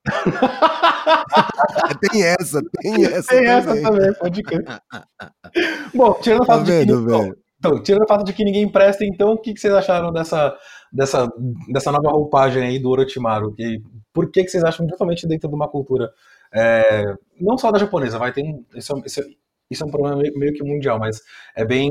[2.01, 3.29] Tem essa, tem essa.
[3.29, 3.83] Tem essa também.
[3.83, 4.65] também, pode crer.
[5.95, 7.33] Bom, tirando o Tá fato de que ninguém-?
[7.59, 10.55] Então, tirando o fato de que ninguém presta, então, o que, que vocês acharam dessa,
[10.93, 11.29] dessa,
[11.73, 13.53] dessa nova roupagem aí do Orochimaru?
[13.55, 13.81] Que,
[14.13, 16.11] por que, que vocês acham totalmente dentro de uma cultura,
[16.53, 19.25] é, não só da japonesa, vai ter um, isso, é-
[19.71, 21.23] isso, é- um problema meio, meio que mundial, mas
[21.55, 21.91] é bem,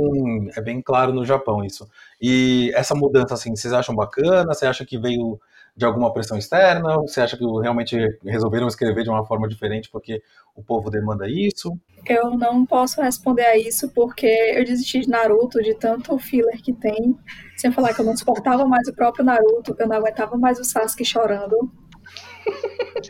[0.56, 1.88] é bem claro no Japão isso.
[2.22, 4.54] E essa mudança, assim, vocês acham bacana?
[4.54, 5.40] Você acha que veio
[5.76, 6.96] de alguma pressão externa?
[7.02, 10.22] Você acha que realmente resolveram escrever de uma forma diferente porque
[10.56, 11.78] o povo demanda isso?
[12.08, 16.72] Eu não posso responder a isso porque eu desisti de Naruto, de tanto filler que
[16.72, 17.18] tem.
[17.58, 20.64] Sem falar que eu não suportava mais o próprio Naruto, eu não aguentava mais o
[20.64, 21.70] Sasuke chorando.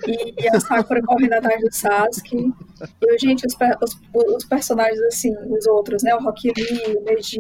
[0.07, 2.53] E a Sakura correndo atrás do Sasuke.
[3.01, 6.13] E, gente, os, os- os personagens, assim, os outros, né?
[6.15, 7.39] O Rock Lee, o Neji,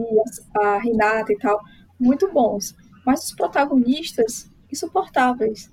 [0.57, 1.59] a Hinata e tal,
[1.99, 2.75] muito bons.
[3.05, 5.69] Mas os protagonistas, insuportáveis.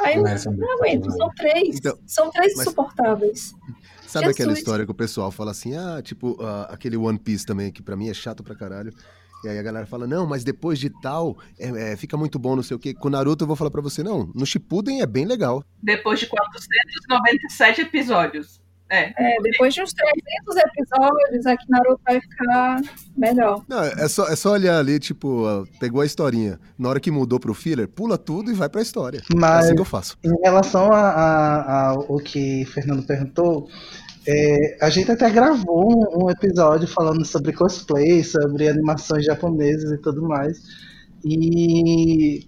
[0.00, 1.76] Aí eu não aguento, são três.
[1.76, 3.52] Então, são três mas- insuportáveis.
[4.06, 4.58] Sabe aquela Jesus.
[4.58, 7.96] história que o pessoal fala assim, ah, tipo, ah, aquele One Piece também, que pra
[7.96, 8.92] mim é chato pra caralho.
[9.44, 12.54] E aí a galera fala, não, mas depois de tal, é, é, fica muito bom,
[12.56, 12.94] não sei o quê.
[12.94, 15.64] Com o Naruto eu vou falar pra você, não, no Shippuden é bem legal.
[15.82, 18.60] Depois de 497 episódios.
[18.88, 19.10] É.
[19.16, 22.80] É, depois de uns 300 episódios, aqui Naruto vai ficar
[23.16, 23.64] melhor.
[23.66, 25.46] Não, é só, é só olhar ali, tipo,
[25.80, 26.60] pegou a historinha.
[26.78, 29.20] Na hora que mudou pro filler, pula tudo e vai pra história.
[29.32, 30.18] É Mas assim que eu faço.
[30.22, 33.66] Em relação a- a- ao que Fernando perguntou,
[34.26, 40.22] é, a gente até gravou um, episódio falando sobre cosplay, sobre animações japonesas e tudo
[40.22, 40.60] mais.
[41.24, 42.46] E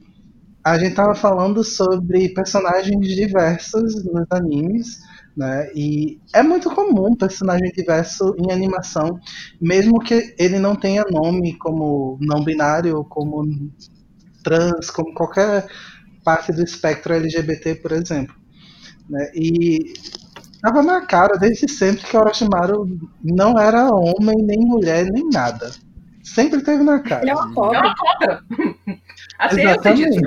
[0.63, 5.01] a gente tava falando sobre personagens diversos nos animes,
[5.37, 5.69] né?
[5.75, 9.19] E é muito comum um personagem diverso em animação,
[9.61, 13.45] mesmo que ele não tenha nome como não binário, como
[14.45, 15.67] trans, como qualquer
[16.25, 18.35] parte do espectro LGBT, por exemplo.
[19.09, 19.31] Né?
[19.35, 19.93] E
[20.65, 22.87] tava na cara desde sempre que o Orochimaru
[23.23, 25.71] não era homem, nem mulher, nem nada.
[26.23, 27.35] Sempre teve na Ele é cara.
[27.35, 27.81] uma É cobra.
[27.81, 28.41] uma cobra.
[29.39, 30.21] Assim acredito.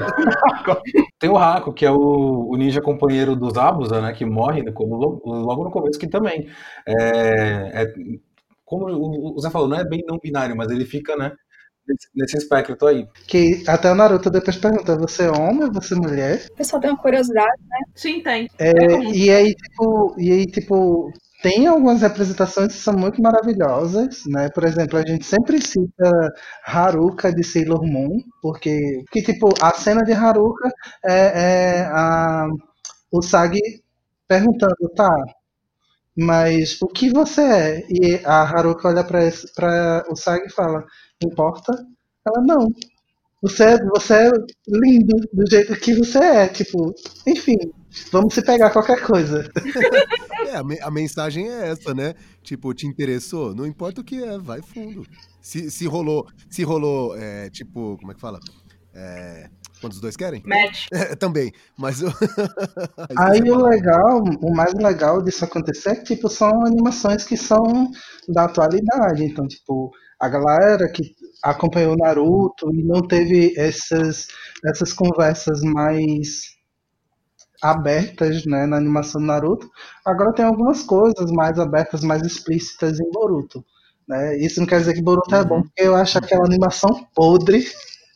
[1.19, 4.13] Tem o Haku, que é o, o ninja companheiro dos Abusa, né?
[4.13, 6.47] Que morre no- logo, logo no começo, que também
[6.86, 7.93] é, é-
[8.65, 8.86] como
[9.36, 11.32] o Zé falou, não é bem não binário, mas ele fica, né,
[11.88, 13.08] nesse, nesse espectro aí.
[13.28, 16.45] Que até o Naruto depois pergunta, você é homem ou você é mulher?
[16.52, 17.78] O pessoal tem uma curiosidade, né?
[17.95, 18.50] Sim, tem.
[18.60, 18.71] É,
[19.13, 24.50] e aí, tipo, e aí, tipo, tem algumas representações que são muito maravilhosas, né?
[24.50, 26.34] Por exemplo, a gente sempre cita
[26.65, 30.69] Haruka de Sailor Moon, porque, que, tipo, a cena de Haruka
[31.06, 32.47] é, é a,
[33.12, 33.60] o Sagi
[34.28, 35.10] perguntando, tá,
[36.15, 37.86] mas o que você é?
[37.89, 40.84] E a Haruka olha para o Sagi e fala,
[41.23, 41.73] importa?
[42.27, 42.67] Ela, não.
[43.41, 44.32] Você é, você é
[44.67, 46.93] lindo do jeito que você é, tipo,
[47.27, 47.58] enfim,
[48.12, 49.49] vamos se pegar qualquer coisa.
[50.47, 52.13] É, a, me- a mensagem é essa, né?
[52.41, 53.53] Tipo, te interessou?
[53.53, 55.06] Não importa o que é, vai fundo.
[55.41, 58.39] Se, se rolou, se rolou, é, tipo, como é que fala?
[58.93, 59.49] É,
[59.82, 60.41] quando os dois querem?
[60.45, 60.86] Match.
[60.93, 62.01] É, também, mas.
[63.17, 67.91] Aí o legal, o mais legal disso acontecer é que, tipo, são animações que são
[68.30, 69.23] da atualidade.
[69.23, 74.27] Então, tipo, a galera que acompanhou Naruto e não teve essas,
[74.65, 76.58] essas conversas mais
[77.62, 79.69] abertas né, na animação do Naruto,
[80.06, 83.63] agora tem algumas coisas mais abertas, mais explícitas em Boruto.
[84.08, 84.38] Né?
[84.38, 87.65] Isso não quer dizer que Boruto é bom, porque eu acho aquela animação podre.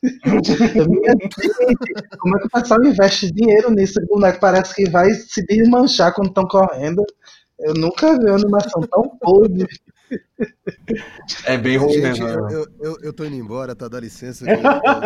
[2.19, 3.99] Como é que o pessoal investe dinheiro nisso?
[4.01, 7.05] O boneco parece que vai se desmanchar quando estão correndo.
[7.59, 9.67] Eu nunca vi uma animação tão podre.
[11.45, 12.27] É bem ruim Gente, mesmo.
[12.27, 12.53] eu, né?
[12.53, 13.87] eu, eu, eu tô indo embora, tá?
[13.87, 14.61] Dá licença, que eu, eu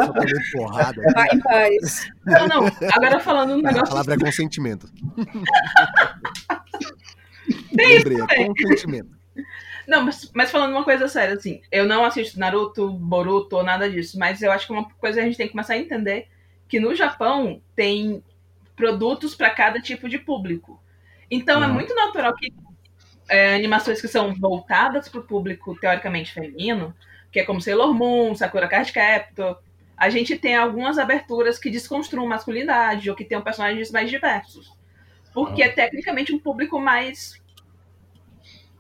[0.06, 1.02] só tomei porrada.
[1.14, 2.10] Vai em paz.
[2.26, 2.66] Não, não.
[2.94, 3.88] Agora falando um A negócio.
[3.90, 4.88] palavra é consentimento.
[7.76, 8.48] Tem isso Lembrei, é também.
[8.48, 9.10] consentimento.
[9.88, 13.90] Não, mas, mas falando uma coisa séria, assim, eu não assisto Naruto, Boruto ou nada
[13.90, 16.28] disso, mas eu acho que uma coisa a gente tem que começar a entender
[16.68, 18.24] que no Japão tem
[18.76, 20.82] produtos para cada tipo de público.
[21.30, 21.74] Então é Uhum.
[21.74, 22.52] muito natural que
[23.28, 26.96] é, animações que são voltadas para o público teoricamente feminino,
[27.32, 29.60] que é como Sailor Moon, Sakura Card Captor,
[29.98, 34.74] a gente tem algumas aberturas que desconstruam masculinidade ou que tenham personagens mais diversos.
[35.34, 37.42] Porque é tecnicamente um público mais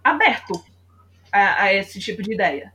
[0.03, 0.63] aberto
[1.31, 2.73] a, a esse tipo de ideia.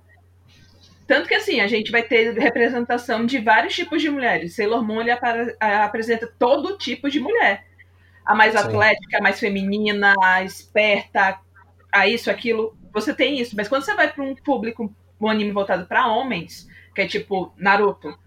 [1.06, 4.54] Tanto que assim, a gente vai ter representação de vários tipos de mulheres.
[4.54, 7.66] Sailor Moon ele apare- a- apresenta todo tipo de mulher.
[8.24, 8.58] A mais Sim.
[8.58, 11.40] atlética, a mais feminina, a esperta,
[11.92, 12.76] a isso, aquilo.
[12.92, 13.56] Você tem isso.
[13.56, 17.52] Mas quando você vai para um público, um anime voltado para homens, que é tipo
[17.56, 18.18] Naruto,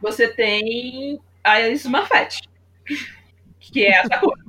[0.00, 2.42] você tem a Smurfette,
[3.60, 4.48] que é a Sakura.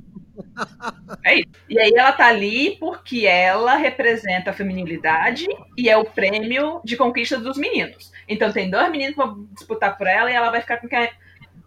[1.24, 1.48] É isso.
[1.68, 6.96] E aí ela tá ali porque ela representa a feminilidade e é o prêmio de
[6.96, 8.10] conquista dos meninos.
[8.26, 11.10] Então tem dois meninos que vão disputar por ela e ela vai ficar com quem,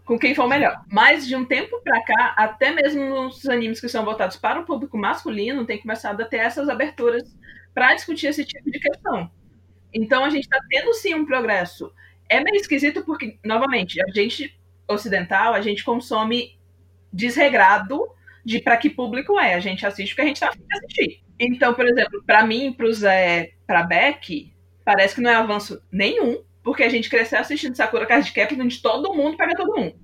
[0.04, 0.84] com quem for melhor.
[0.90, 4.64] Mas de um tempo pra cá, até mesmo nos animes que são voltados para o
[4.64, 7.36] público masculino, tem começado a ter essas aberturas
[7.72, 9.30] para discutir esse tipo de questão.
[9.92, 11.92] Então a gente tá tendo sim um progresso.
[12.28, 16.58] É meio esquisito porque, novamente, a gente ocidental, a gente consome
[17.12, 18.06] desregrado
[18.44, 19.54] de para que público é.
[19.54, 21.22] A gente assiste porque a gente tá afim de assistir.
[21.38, 24.52] Então, por exemplo, para mim, pro Zé, pra Beck,
[24.84, 28.80] parece que não é avanço nenhum, porque a gente cresceu assistindo Sakura Card Captor, onde
[28.80, 29.94] todo mundo pega todo mundo.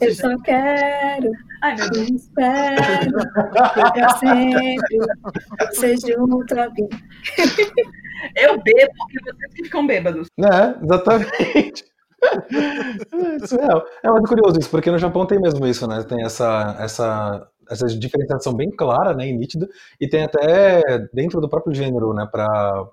[0.00, 2.08] Eu só quero, Ai, meu Deus.
[2.08, 3.18] eu espero,
[3.74, 4.98] que pra sempre
[5.72, 6.88] seja junto a mim.
[8.36, 10.28] Eu bebo porque vocês que ficam bêbados.
[10.38, 11.84] É, exatamente.
[13.42, 13.84] É surreal.
[14.02, 16.02] É muito curioso isso, porque no Japão tem mesmo isso, né?
[16.02, 19.68] Tem essa, essa, essa diferenciação bem clara, né, e nítida,
[20.00, 22.88] e tem até dentro do próprio gênero, né, pra,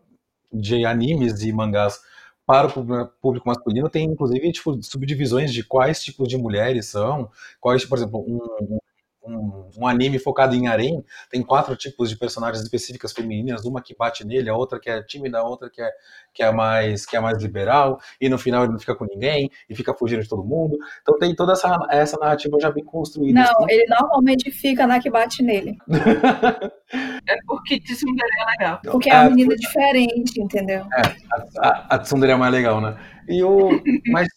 [0.51, 1.99] de animes e mangás
[2.45, 7.29] para o público- público masculino, tem inclusive tipo, subdivisões de quais tipos de mulheres são,
[7.61, 8.77] quais, por exemplo, um,
[9.25, 13.95] um, um anime focado em harém, tem quatro tipos de personagens específicas femininas, uma que
[13.95, 15.89] bate nele, a outra que é tímida, a outra que é,
[16.33, 19.49] que é, mais, que é mais liberal, e no final ele não fica com ninguém,
[19.69, 20.77] e fica fugindo de todo mundo.
[21.01, 23.39] Então tem toda essa, essa narrativa já bem construída.
[23.39, 23.65] Não, assim.
[23.69, 25.77] ele normalmente fica na que bate nele.
[27.27, 28.79] É porque Tsundere é legal.
[28.83, 30.85] Porque é uma É, menina diferente, entendeu?
[30.91, 32.95] A, a, a Tsundere é mais legal, né?
[33.27, 33.69] E o,
[34.11, 34.27] mas,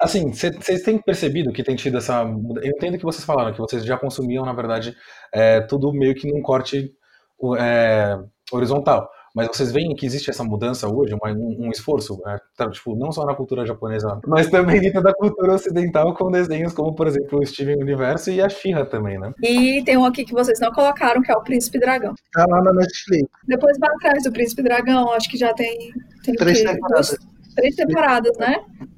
[0.00, 2.22] assim, vocês têm percebido que tem tido essa.
[2.22, 4.96] Eu entendo que vocês falaram, que vocês já consumiam, na verdade,
[5.32, 6.90] é, tudo meio que num corte
[7.58, 8.18] é,
[8.50, 9.08] horizontal.
[9.32, 13.24] Mas vocês veem que existe essa mudança hoje, um, um esforço, é, tipo, não só
[13.24, 17.46] na cultura japonesa, mas também dentro da cultura ocidental, com desenhos como, por exemplo, o
[17.46, 19.32] Steven Universo e a She-Ra também, né?
[19.40, 22.12] E tem um aqui que vocês não colocaram, que é o Príncipe Dragão.
[22.32, 23.30] Tá lá na Netflix.
[23.46, 25.92] Depois vai atrás do Príncipe Dragão, acho que já tem,
[26.24, 27.16] tem Três temporadas.
[27.54, 28.56] Três temporadas, né?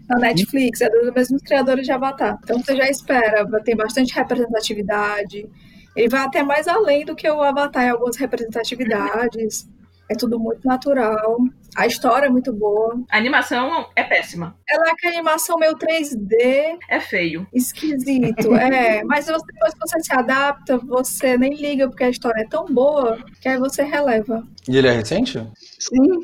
[0.09, 2.39] Na Netflix, é dos mesmos criadores de Avatar.
[2.43, 5.49] Então você já espera, tem bastante representatividade.
[5.95, 9.69] Ele vai até mais além do que o Avatar em algumas representatividades.
[10.09, 11.39] É tudo muito natural.
[11.75, 13.03] A história é muito boa.
[13.11, 14.55] A animação é péssima.
[14.69, 16.77] Ela é aquela animação meio 3D.
[16.89, 17.47] É feio.
[17.53, 19.03] Esquisito, é.
[19.09, 23.19] Mas depois que você se adapta, você nem liga, porque a história é tão boa
[23.41, 24.47] que aí você releva.
[24.69, 25.39] E ele é recente?
[25.79, 26.23] Sim,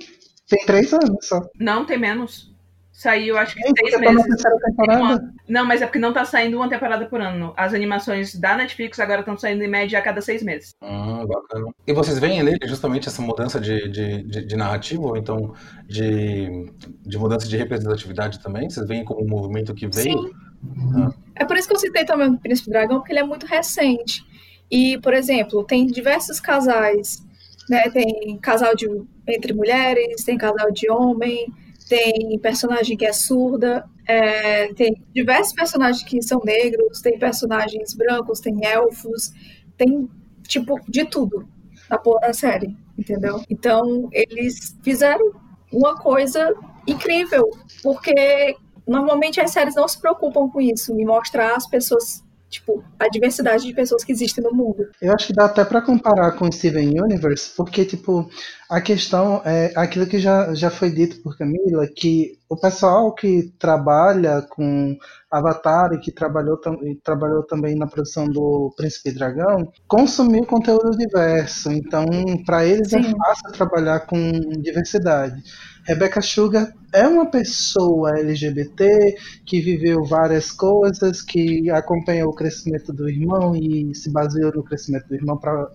[0.48, 1.40] tem três anos só.
[1.58, 2.48] Não, tem menos.
[2.92, 4.42] Saiu, acho que Gente, seis tá meses.
[4.88, 7.54] Uma- Não, mas é porque não tá saindo uma temporada por ano.
[7.56, 10.74] As animações da Netflix agora estão saindo em média a cada seis meses.
[10.80, 11.66] Ah, bacana.
[11.86, 15.54] E vocês veem nele justamente essa mudança de, de, de, de narrativa, ou então
[15.86, 16.72] de,
[17.06, 18.68] de mudança de representatividade também?
[18.68, 20.18] Vocês veem como um movimento que veio?
[20.18, 20.32] Sim.
[21.36, 24.24] É por isso que eu citei também o Príncipe Dragão, porque ele é muito recente.
[24.68, 27.24] E, por exemplo, tem diversos casais,
[27.68, 27.88] né?
[27.90, 28.86] Tem casal de,
[29.26, 31.52] entre mulheres, tem casal de homem,
[31.88, 38.40] tem personagem que é surda, é, tem diversos personagens que são negros, tem personagens brancos,
[38.40, 39.32] tem elfos,
[39.76, 40.08] tem,
[40.44, 41.48] tipo, de tudo
[41.88, 43.42] na da série, entendeu?
[43.48, 45.32] Então, eles fizeram
[45.72, 46.54] uma coisa
[46.86, 47.50] incrível,
[47.82, 48.56] porque
[48.86, 53.64] normalmente as séries não se preocupam com isso, em mostrar as pessoas, tipo, a diversidade
[53.64, 54.88] de pessoas que existem no mundo.
[55.00, 58.28] Eu acho que dá até pra comparar com Steven Universe, porque, tipo,
[58.70, 63.52] a questão é aquilo que já, já foi dito por Camila, que o pessoal que
[63.58, 64.96] trabalha com
[65.30, 71.70] Avatar e que trabalhou, e trabalhou também na produção do Príncipe Dragão, consumiu conteúdo diverso.
[71.70, 72.06] Então,
[72.46, 73.14] para eles é Sim.
[73.16, 75.42] fácil trabalhar com diversidade.
[75.88, 79.16] Rebecca Sugar é uma pessoa LGBT
[79.46, 85.08] que viveu várias coisas, que acompanhou o crescimento do irmão e se baseou no crescimento
[85.08, 85.66] do irmão para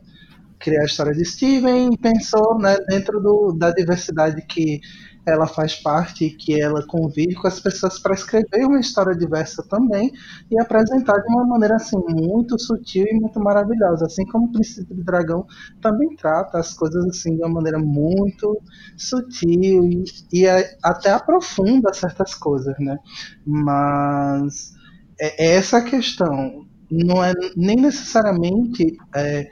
[0.59, 4.81] criar a história de Steven e pensou né, dentro do, da diversidade que
[5.25, 10.11] ela faz parte que ela convive com as pessoas para escrever uma história diversa também
[10.51, 14.93] e apresentar de uma maneira assim muito sutil e muito maravilhosa, assim como o Príncipe
[14.93, 15.45] do Dragão
[15.81, 18.61] também trata as coisas assim de uma maneira muito
[18.97, 22.97] sutil e, e é- até aprofunda certas coisas, né?
[23.45, 24.73] Mas
[25.19, 29.47] é, é essa questão não é nem necessariamente é,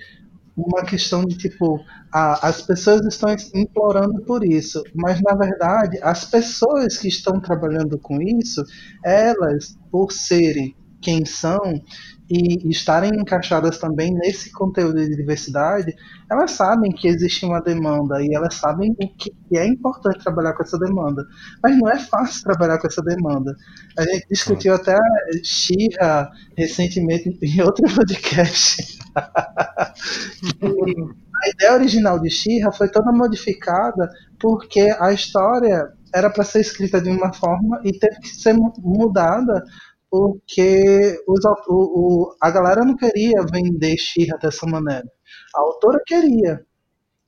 [0.55, 1.79] uma questão de tipo
[2.13, 7.97] a- as pessoas estão implorando por isso, mas na verdade as pessoas que estão trabalhando
[7.99, 8.63] com isso,
[9.03, 11.59] elas por serem quem são
[12.31, 15.93] e estarem encaixadas também nesse conteúdo de diversidade,
[16.31, 20.63] elas sabem que existe uma demanda e elas sabem o que é importante trabalhar com
[20.63, 21.25] essa demanda.
[21.61, 23.55] Mas não é fácil trabalhar com essa demanda.
[23.97, 24.95] A gente discutiu até
[25.43, 28.99] Xirra recentemente em outro podcast.
[31.43, 34.09] a ideia original de Xirra foi toda modificada
[34.39, 38.73] porque a história era para ser escrita de uma forma e teve que ser mu-
[38.79, 39.63] mudada
[40.11, 45.07] porque os, o, o- a galera não queria vender Xirra dessa maneira.
[45.55, 46.61] A autora queria,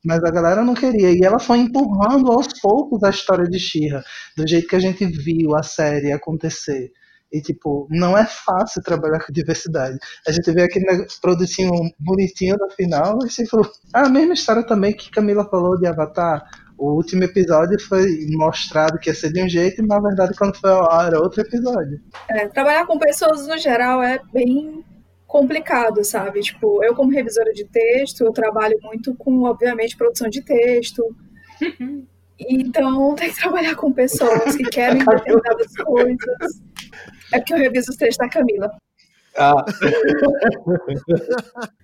[0.06, 1.12] mas a galera não queria.
[1.12, 4.04] E ela foi empurrando aos poucos a história de Xirra,
[4.38, 6.92] do jeito que a gente viu a série acontecer.
[7.32, 9.98] E, tipo, não é fácil trabalhar com diversidade.
[10.28, 13.62] A gente vê aquele produtinho bonitinho no final, mas, tipo,
[13.94, 16.44] a mesma história também que Camila falou de Avatar.
[16.84, 20.60] O último episódio foi mostrado que ia ser de um jeito, e na verdade, quando
[20.60, 21.98] foi ao ar, era outro episódio.
[22.30, 24.84] É, trabalhar com pessoas no geral é bem
[25.26, 26.42] complicado, sabe?
[26.42, 31.02] Tipo, eu como revisora de texto, eu trabalho muito com, obviamente, produção de texto.
[32.38, 36.62] Então, tem que trabalhar com pessoas que querem determinadas coisas.
[37.32, 38.70] É porque eu reviso os textos da Camila.
[39.38, 39.64] Ah,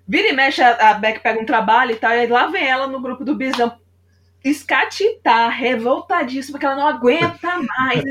[0.06, 2.86] Vira e mexe, a Beck pega um trabalho e tal, e aí lá vem ela
[2.86, 3.38] no grupo do
[4.44, 8.04] Escatitar, revoltadíssima, porque ela não aguenta mais.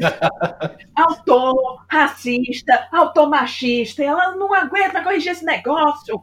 [0.94, 6.22] autor racista, autor machista, e ela não aguenta corrigir esse negócio.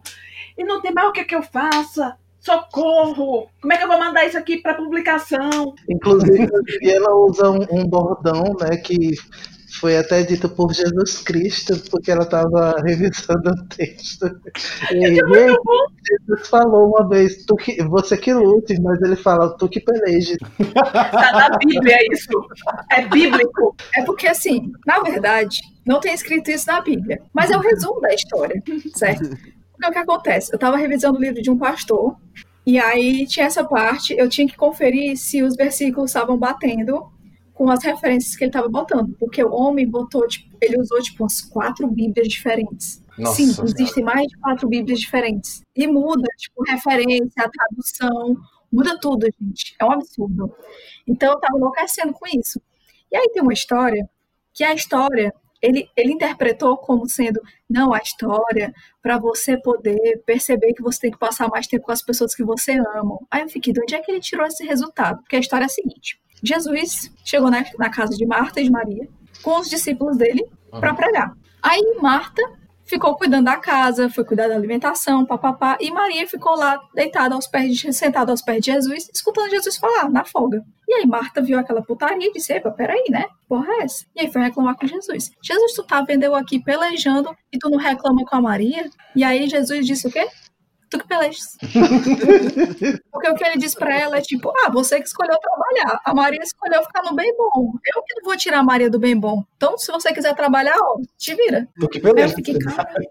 [0.57, 2.17] E não tem mais o que, que eu faça.
[2.39, 3.49] Socorro!
[3.59, 5.73] Como é que eu vou mandar isso aqui para publicação?
[5.89, 6.47] Inclusive,
[6.83, 9.15] ela usa um, um bordão, né, que
[9.79, 14.39] foi até dito por Jesus Cristo, porque ela estava revisando o texto.
[14.91, 19.67] E aí, Jesus falou uma vez, tu que, você que lute, mas ele fala, tu
[19.67, 20.37] que peleje.
[20.81, 22.29] Tá na Bíblia isso.
[22.91, 23.75] É bíblico.
[23.95, 27.21] É porque, assim, na verdade, não tem escrito isso na Bíblia.
[27.33, 28.61] Mas é o resumo da história,
[28.95, 29.29] certo?
[29.71, 30.51] Porque o que acontece?
[30.51, 32.15] Eu estava revisando o livro de um pastor,
[32.65, 37.13] e aí tinha essa parte, eu tinha que conferir se os versículos estavam batendo
[37.55, 39.15] com as referências que ele estava botando.
[39.17, 43.01] Porque o homem botou, tipo, ele usou, tipo, umas quatro Bíblias diferentes.
[43.17, 43.71] Nossa Sim, Senhora.
[43.71, 45.61] existem mais de quatro Bíblias diferentes.
[45.75, 48.35] E muda, tipo, referência, a tradução,
[48.71, 49.73] muda tudo, gente.
[49.79, 50.53] É um absurdo.
[51.07, 52.61] Então eu tava enlouquecendo com isso.
[53.11, 54.07] E aí tem uma história
[54.53, 60.73] que a história ele, ele interpretou como sendo, não, a história, para você poder perceber
[60.73, 63.17] que você tem que passar mais tempo com as pessoas que você ama.
[63.31, 65.19] Aí eu fiquei, de onde é que ele tirou esse resultado?
[65.21, 68.71] Porque a história é a seguinte: Jesus chegou na, na casa de Marta e de
[68.71, 69.07] Maria
[69.41, 71.33] com os discípulos dele para pregar.
[71.61, 72.41] Aí Marta
[72.85, 77.47] ficou cuidando da casa, foi cuidar da alimentação, papapá, e Maria ficou lá deitada aos
[77.47, 80.63] pés de, sentada aos pés de Jesus, escutando Jesus falar na folga.
[80.87, 83.25] E aí Marta viu aquela putaria e disse: Epa, peraí, né?
[83.49, 84.05] Porra é essa?
[84.15, 85.31] E aí foi reclamar com Jesus.
[85.41, 88.89] Jesus, tu tá vendo eu aqui pelejando e tu não reclama com a Maria?
[89.15, 90.27] E aí Jesus disse o quê?
[90.95, 91.57] Tu que pelejas.
[93.11, 95.99] Porque o que ele diz para ela é tipo, ah, você que escolheu trabalhar.
[96.05, 97.73] A Maria escolheu ficar no bem bom.
[97.85, 99.43] Eu que não vou tirar a Maria do bem bom.
[99.57, 101.67] Então, se você quiser trabalhar, ó, te vira.
[101.79, 102.31] Tu que pelejas.
[102.31, 103.09] Eu fiquei, caralho.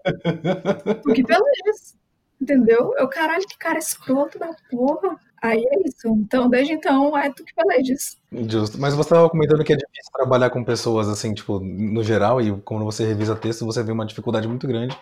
[1.03, 1.95] tu que pelejas.
[2.41, 2.93] Entendeu?
[2.97, 5.17] Eu, caralho, que cara escroto da porra.
[5.45, 6.07] Aí é isso.
[6.07, 8.17] Então, desde então, é tu que pelejas.
[8.31, 8.79] Justo.
[8.79, 12.51] Mas você estava comentando que é difícil trabalhar com pessoas, assim, tipo, no geral, e
[12.61, 14.97] quando você revisa texto, você vê uma dificuldade muito grande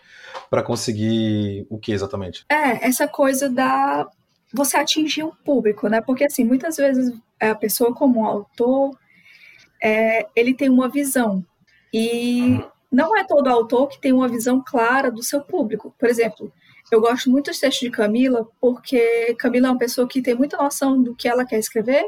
[0.50, 2.46] para conseguir o que exatamente?
[2.50, 4.06] É, essa coisa da
[4.54, 6.02] você atingir o público, né?
[6.02, 8.96] Porque assim, muitas vezes a pessoa como autor,
[9.82, 11.44] é, ele tem uma visão
[11.92, 15.96] e não é todo autor que tem uma visão clara do seu público.
[15.98, 16.52] Por exemplo,
[16.94, 20.58] eu gosto muito dos textos de Camila porque Camila é uma pessoa que tem muita
[20.58, 22.06] noção do que ela quer escrever,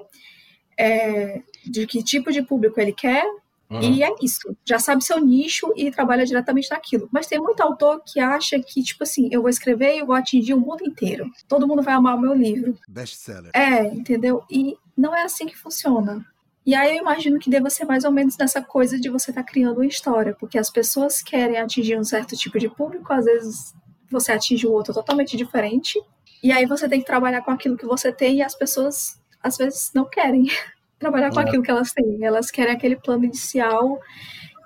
[0.78, 3.26] é, de que tipo de público ele quer,
[3.70, 3.82] Uhum.
[3.82, 4.56] E é isso.
[4.64, 7.10] Já sabe seu nicho e trabalha diretamente naquilo.
[7.12, 10.16] Mas tem muito autor que acha que, tipo assim, eu vou escrever e eu vou
[10.16, 11.30] atingir o mundo inteiro.
[11.48, 12.78] Todo mundo vai amar o meu livro.
[12.88, 13.52] Best-seller.
[13.54, 14.44] É, entendeu?
[14.50, 16.24] E não é assim que funciona.
[16.66, 19.44] E aí eu imagino que deva ser mais ou menos nessa coisa de você estar
[19.44, 23.26] tá criando uma história, porque as pessoas querem atingir um certo tipo de público, às
[23.26, 23.76] vezes
[24.12, 26.00] você atinge o outro totalmente diferente,
[26.44, 29.58] e aí você tem que trabalhar com aquilo que você tem e as pessoas às
[29.58, 30.46] vezes não querem
[31.00, 31.44] trabalhar com é.
[31.44, 32.24] aquilo que elas têm.
[32.24, 34.00] Elas querem aquele plano inicial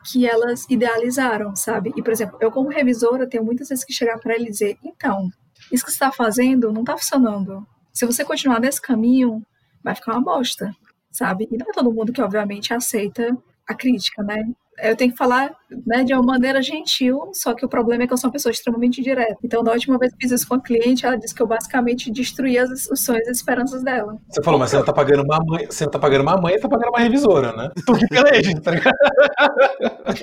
[0.06, 1.94] que elas idealizaram, sabe?
[1.96, 4.78] E, por exemplo, eu como revisora tenho muitas vezes que chegar para ele e dizer,
[4.84, 5.30] então,
[5.72, 7.68] isso que você está fazendo não está funcionando.
[7.94, 9.46] Se você continuar nesse caminho,
[9.84, 10.74] vai ficar uma bosta,
[11.12, 11.48] sabe?
[11.52, 13.38] E não é todo mundo que, obviamente, aceita
[13.68, 14.44] a crítica, né?
[14.82, 15.56] Eu tenho que falar
[15.86, 18.52] né, de uma maneira gentil, só que o problema é que eu sou uma pessoa
[18.52, 19.38] extremamente direta.
[19.44, 22.12] Então, da última vez que fiz isso com a cliente, ela disse que eu basicamente
[22.12, 24.18] destruí as, os sonhos e as esperanças dela.
[24.30, 26.60] Você falou, mas você não tá pagando uma mãe, você não tá pagando uma mãe,
[26.60, 27.72] tá pagando uma revisora, né?
[27.86, 28.96] Tu que peleja, tá ligado?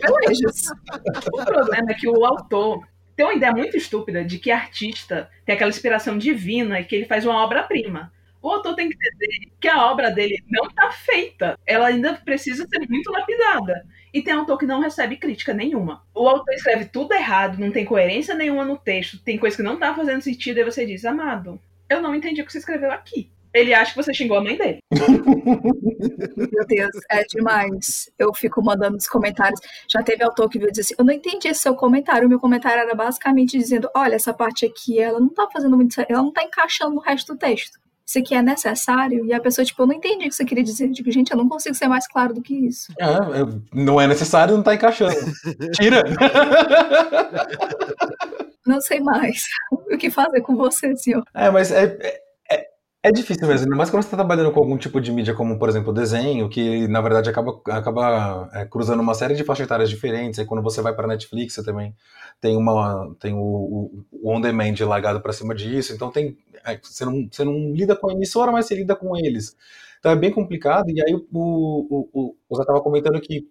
[0.01, 0.67] Pelejas.
[1.33, 2.81] o problema é que o autor
[3.17, 7.07] tem uma ideia muito estúpida de que artista tem aquela inspiração divina e que ele
[7.07, 8.13] faz uma obra-prima.
[8.43, 11.59] O autor tem que entender que a obra dele não está feita.
[11.67, 13.85] Ela ainda precisa ser muito lapidada.
[14.13, 16.03] E tem autor que não recebe crítica nenhuma.
[16.15, 19.79] O autor escreve tudo errado, não tem coerência nenhuma no texto, tem coisa que não
[19.79, 23.31] tá fazendo sentido, e você diz, amado, eu não entendi o que você escreveu aqui.
[23.57, 24.81] Ele acha que você xingou a mãe dele.
[26.37, 28.11] Meu Deus, é demais.
[28.19, 29.59] Eu fico mandando os comentários.
[29.91, 32.27] Já teve autor que viu dizer assim: Eu não entendi esse seu comentário.
[32.27, 35.99] O meu comentário era basicamente dizendo: Olha, essa parte aqui, ela não tá fazendo muito.
[36.07, 39.27] Ela não tá encaixando no resto do texto isso aqui é necessário?
[39.27, 40.89] E a pessoa, tipo, eu não entendi o que você queria dizer.
[40.91, 42.93] Digo, gente, eu não consigo ser mais claro do que isso.
[43.01, 43.07] É,
[43.75, 45.17] não é necessário, não tá encaixando.
[45.73, 46.05] Tira!
[48.65, 51.25] não sei mais o que fazer com você, senhor.
[51.35, 52.21] É, mas é,
[53.09, 55.59] é, difícil mesmo, ainda mais quando você está trabalhando com algum tipo de mídia, como,
[55.59, 59.91] por exemplo, desenho, que na verdade acaba, acaba é, cruzando uma série de faixas etárias
[59.91, 60.39] diferentes.
[60.39, 61.95] Aí quando você vai para Netflix, você também
[62.41, 65.93] tem, uma, tem o, o, o on-demand largado para cima disso.
[65.93, 69.17] Então tem é, você, não, você não lida com a emissora, mas você lida com
[69.17, 69.57] eles.
[69.99, 70.89] Então é bem complicado.
[70.91, 73.49] E aí o, o, o, o Zé estava comentando que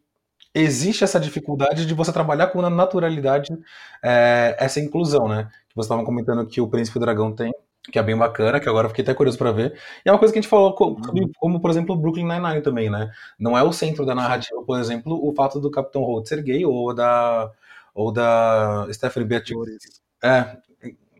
[0.54, 3.58] existe essa dificuldade de você trabalhar com naturalidade
[4.04, 5.50] é, essa inclusão, né?
[5.70, 7.52] Que você estava comentando que o Príncipe Dragão tem,
[7.92, 9.80] que é bem bacana, que agora eu fiquei até curioso para ver.
[10.06, 10.98] E é uma coisa que a gente falou, como,
[11.38, 13.12] como por exemplo, o Brooklyn Nine-Nine também, né?
[13.40, 16.66] Não é o centro da narrativa, por exemplo, o fato do Capitão Holt ser gay
[16.66, 17.52] ou da
[17.94, 20.02] ou da Stephanie Beatriz.
[20.24, 20.58] É,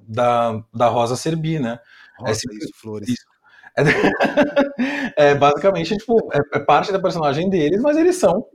[0.08, 1.80] da, da Rosa Serbi, né?
[2.20, 3.10] Rosa, é, isso, flores.
[3.10, 3.26] Isso.
[3.78, 3.84] É,
[5.32, 8.46] é, basicamente, tipo, é, é, parte da personagem deles, mas eles são.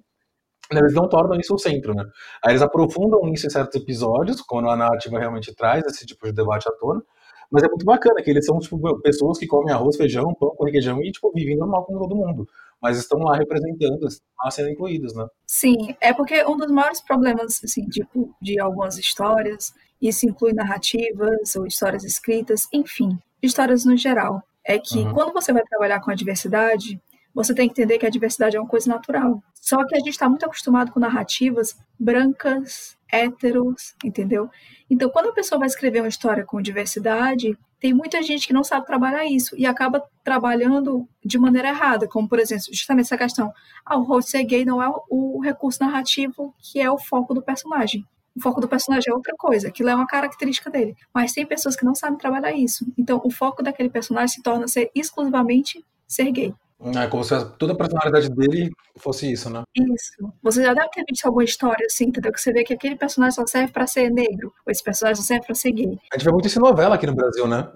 [0.71, 2.05] Eles não tornam isso o centro, né?
[2.45, 6.33] Aí eles aprofundam isso em certos episódios, quando a narrativa realmente traz esse tipo de
[6.33, 7.03] debate à tona.
[7.51, 10.65] Mas é muito bacana que eles são, tipo, pessoas que comem arroz, feijão, pão com
[10.65, 12.47] requeijão e, tipo, vivem normal como todo mundo.
[12.81, 15.27] Mas estão lá representando, estão lá sendo incluídos, né?
[15.47, 21.55] Sim, é porque um dos maiores problemas, assim, tipo, de algumas histórias isso inclui narrativas
[21.57, 24.43] ou histórias escritas, enfim, histórias no geral.
[24.65, 25.13] É que uhum.
[25.13, 27.01] quando você vai trabalhar com a diversidade,
[27.35, 29.43] você tem que entender que a diversidade é uma coisa natural.
[29.55, 34.49] Só que a gente está muito acostumado com narrativas brancas, héteros, entendeu?
[34.89, 38.63] Então, quando a pessoa vai escrever uma história com diversidade, tem muita gente que não
[38.63, 43.53] sabe trabalhar isso e acaba trabalhando de maneira errada, como, por exemplo, justamente essa questão:
[43.85, 47.43] ah, o rosto ser gay não é o recurso narrativo que é o foco do
[47.43, 48.05] personagem.
[48.37, 50.95] O foco do personagem é outra coisa, aquilo é uma característica dele.
[51.13, 52.87] Mas tem pessoas que não sabem trabalhar isso.
[52.97, 56.55] Então, o foco daquele personagem se torna ser exclusivamente ser gay.
[56.83, 59.63] É como se toda a personalidade dele fosse isso, né?
[59.77, 60.13] Isso.
[60.43, 62.33] Você já deve ter visto alguma história assim, entendeu?
[62.33, 65.27] Que você vê que aquele personagem só serve pra ser negro, ou esse personagem só
[65.27, 65.99] serve pra ser gay.
[66.11, 67.71] A gente vê muito isso em novela aqui no Brasil, né?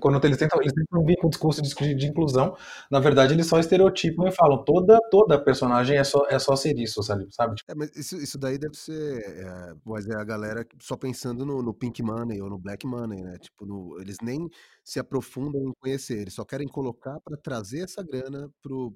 [0.00, 2.56] Quando eles tentam, eles tentam vir com o discurso de, de, inclusão,
[2.90, 6.76] na verdade eles só estereotipam e falam toda, toda personagem é só, é só ser
[6.78, 7.26] isso, sabe?
[7.68, 9.20] É, mas isso, isso daí deve ser.
[9.20, 13.22] É, mas é a galera só pensando no, no, Pink Money ou no Black Money,
[13.22, 13.36] né?
[13.38, 14.48] Tipo, no, eles nem
[14.82, 18.39] se aprofundam em conhecer, eles só querem colocar para trazer essa grana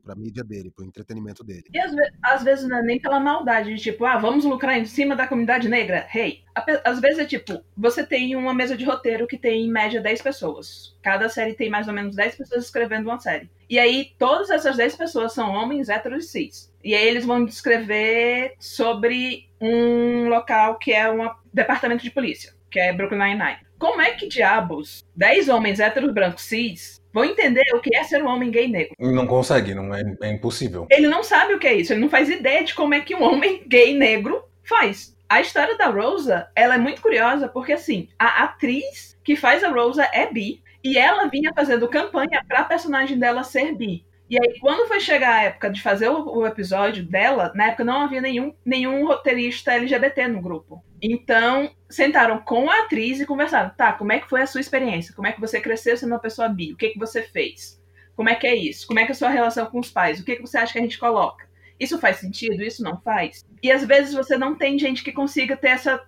[0.02, 1.64] para a mídia dele, para o entretenimento dele.
[1.72, 4.78] E às, ve às, vezes não é nem pela maldade, de tipo, ah, vamos lucrar
[4.78, 6.06] em cima da comunidade negra.
[6.14, 6.44] Hey,
[6.84, 10.22] às vezes é tipo, você tem uma mesa de roteiro que tem em média 10
[10.22, 10.96] pessoas.
[11.02, 13.50] Cada série tem mais ou menos 10 pessoas escrevendo uma série.
[13.68, 16.72] E aí, todas essas 10 pessoas são homens héteros e cis.
[16.82, 22.78] E aí eles vão descrever sobre um local que é um departamento de polícia, que
[22.78, 23.64] é Brooklyn Nine-Nine.
[23.78, 28.22] Como é que diabos 10 homens héteros brancos cis vão entender o que é ser
[28.22, 28.94] um homem gay negro?
[28.98, 30.88] Não consegue, não é, é impossível.
[30.90, 33.14] Ele não sabe o que é isso, ele não faz ideia de como é que
[33.14, 35.16] um homem gay negro faz.
[35.28, 39.70] A história da Rosa, ela é muito curiosa porque assim, a atriz que faz a
[39.70, 44.04] Rosa é bi e ela vinha fazendo campanha para a personagem dela ser bi.
[44.28, 47.84] E aí, quando foi chegar a época de fazer o, o, episódio dela, na época
[47.84, 50.82] não havia nenhum, nenhum roteirista LGBT no grupo.
[51.06, 53.68] Então, sentaram com a atriz e conversaram.
[53.76, 55.14] Tá, como é que foi a sua experiência?
[55.14, 56.72] Como é que você cresceu sendo uma pessoa bi?
[56.72, 57.78] O que, que você fez?
[58.16, 58.86] Como é que é isso?
[58.86, 60.18] Como é que é a sua relação com os pais?
[60.18, 61.46] O que, que você acha que a gente coloca?
[61.78, 62.62] Isso faz sentido?
[62.62, 63.44] Isso não faz?
[63.62, 66.02] E às vezes você não tem gente que consiga ter essa,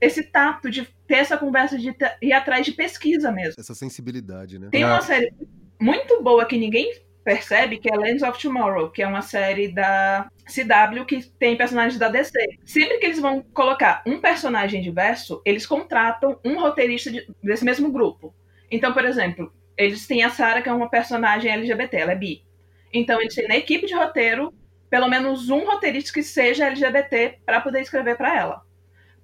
[0.00, 3.54] esse tato de ter essa conversa de ir atrás de pesquisa mesmo.
[3.56, 4.68] Essa sensibilidade, né?
[4.72, 5.32] Tem uma série
[5.80, 6.92] muito boa que ninguém
[7.24, 11.98] percebe que é Lands of Tomorrow, que é uma série da CW que tem personagens
[11.98, 12.38] da DC.
[12.64, 17.90] Sempre que eles vão colocar um personagem diverso, eles contratam um roteirista de, desse mesmo
[17.90, 18.34] grupo.
[18.70, 22.44] Então, por exemplo, eles têm a Sarah, que é uma personagem LGBT, ela é bi.
[22.92, 24.52] Então, eles têm na equipe de roteiro
[24.90, 28.62] pelo menos um roteirista que seja LGBT para poder escrever para ela.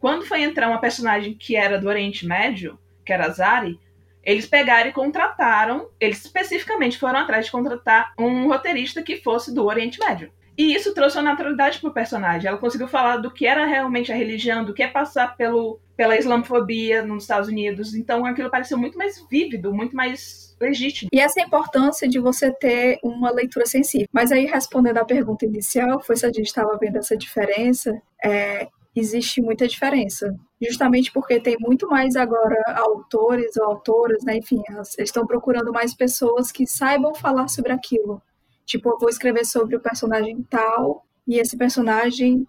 [0.00, 3.78] Quando foi entrar uma personagem que era do Oriente Médio, que era Zari,
[4.24, 9.64] eles pegaram e contrataram, eles especificamente foram atrás de contratar um roteirista que fosse do
[9.64, 10.30] Oriente Médio.
[10.58, 12.46] E isso trouxe uma naturalidade pro personagem.
[12.46, 16.18] Ela conseguiu falar do que era realmente a religião, do que é passar pelo, pela
[16.18, 17.94] islamofobia nos Estados Unidos.
[17.94, 21.08] Então aquilo pareceu muito mais vívido, muito mais legítimo.
[21.12, 24.06] E essa importância de você ter uma leitura sensível.
[24.12, 27.98] Mas aí, respondendo à pergunta inicial, foi se a gente estava vendo essa diferença.
[28.22, 30.34] É, existe muita diferença.
[30.60, 34.36] Justamente porque tem muito mais agora autores ou autoras, né?
[34.36, 38.20] Enfim, eles estão procurando mais pessoas que saibam falar sobre aquilo.
[38.66, 42.46] Tipo, eu vou escrever sobre o personagem tal e esse personagem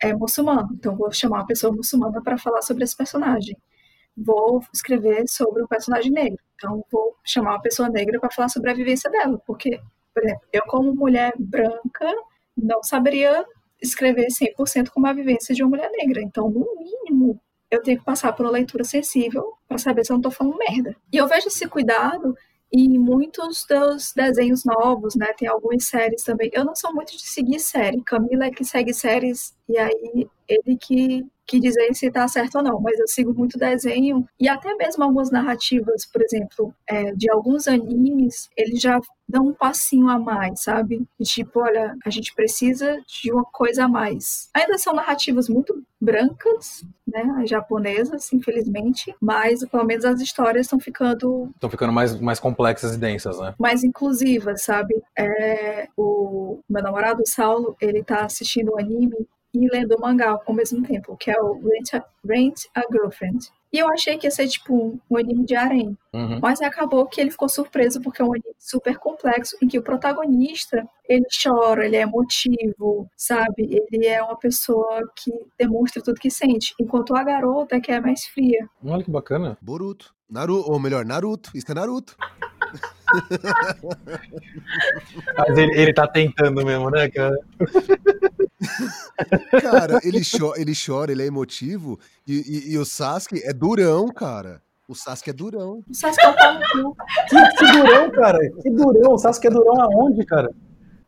[0.00, 0.68] é muçulmano.
[0.72, 3.56] Então, vou chamar uma pessoa muçulmana para falar sobre esse personagem.
[4.16, 6.38] Vou escrever sobre o personagem negro.
[6.56, 9.40] Então, vou chamar uma pessoa negra para falar sobre a vivência dela.
[9.46, 9.80] Porque,
[10.12, 12.12] por exemplo, eu, como mulher branca,
[12.56, 13.46] não saberia
[13.82, 16.22] escrever 100% como a vivência de uma mulher negra.
[16.22, 20.14] Então, no mínimo, eu tenho que passar por uma leitura sensível para saber se eu
[20.14, 20.94] não estou falando merda.
[21.12, 22.36] E eu vejo esse cuidado
[22.72, 25.32] em muitos dos desenhos novos, né?
[25.36, 26.50] Tem algumas séries também.
[26.52, 28.00] Eu não sou muito de seguir série.
[28.02, 32.62] Camila é que segue séries e aí ele que que dizer se está certo ou
[32.62, 37.30] não, mas eu sigo muito desenho e até mesmo algumas narrativas, por exemplo, é, de
[37.30, 41.06] alguns animes, eles já dão um passinho a mais, sabe?
[41.18, 44.48] E, tipo, olha, a gente precisa de uma coisa a mais.
[44.54, 50.80] Ainda são narrativas muito brancas, né, as japonesas, infelizmente, mas pelo menos as histórias estão
[50.80, 53.54] ficando estão ficando mais, mais complexas e densas, né?
[53.58, 55.02] Mais inclusivas, sabe?
[55.16, 60.54] É, o meu namorado Saulo, ele tá assistindo um anime e lendo o mangá ao
[60.54, 63.50] mesmo tempo, que é o Rent a, Rent a Girlfriend.
[63.72, 65.96] E eu achei que ia ser tipo um anime de harém.
[66.12, 66.38] Uhum.
[66.42, 69.82] Mas acabou que ele ficou surpreso porque é um anime super complexo em que o
[69.82, 73.80] protagonista, ele chora, ele é emotivo, sabe?
[73.90, 77.98] Ele é uma pessoa que demonstra tudo que sente, enquanto a garota é que é
[77.98, 78.68] mais fria.
[78.84, 79.56] Olha que bacana.
[79.60, 80.14] Boruto.
[80.28, 81.50] Naruto, ou melhor, Naruto.
[81.54, 82.16] Isso é Naruto.
[85.36, 87.36] Mas ele, ele tá tentando mesmo, né, cara?
[89.60, 91.98] Cara, ele, cho ele chora, ele é emotivo.
[92.26, 94.62] E, e, e, o Sasuke é durão, cara.
[94.88, 95.82] O Sasuke é durão.
[95.88, 96.94] O Sasuke é um
[97.28, 98.38] que, que durão, cara?
[98.62, 99.12] Que durão?
[99.14, 100.50] O Sasuke é durão aonde, cara?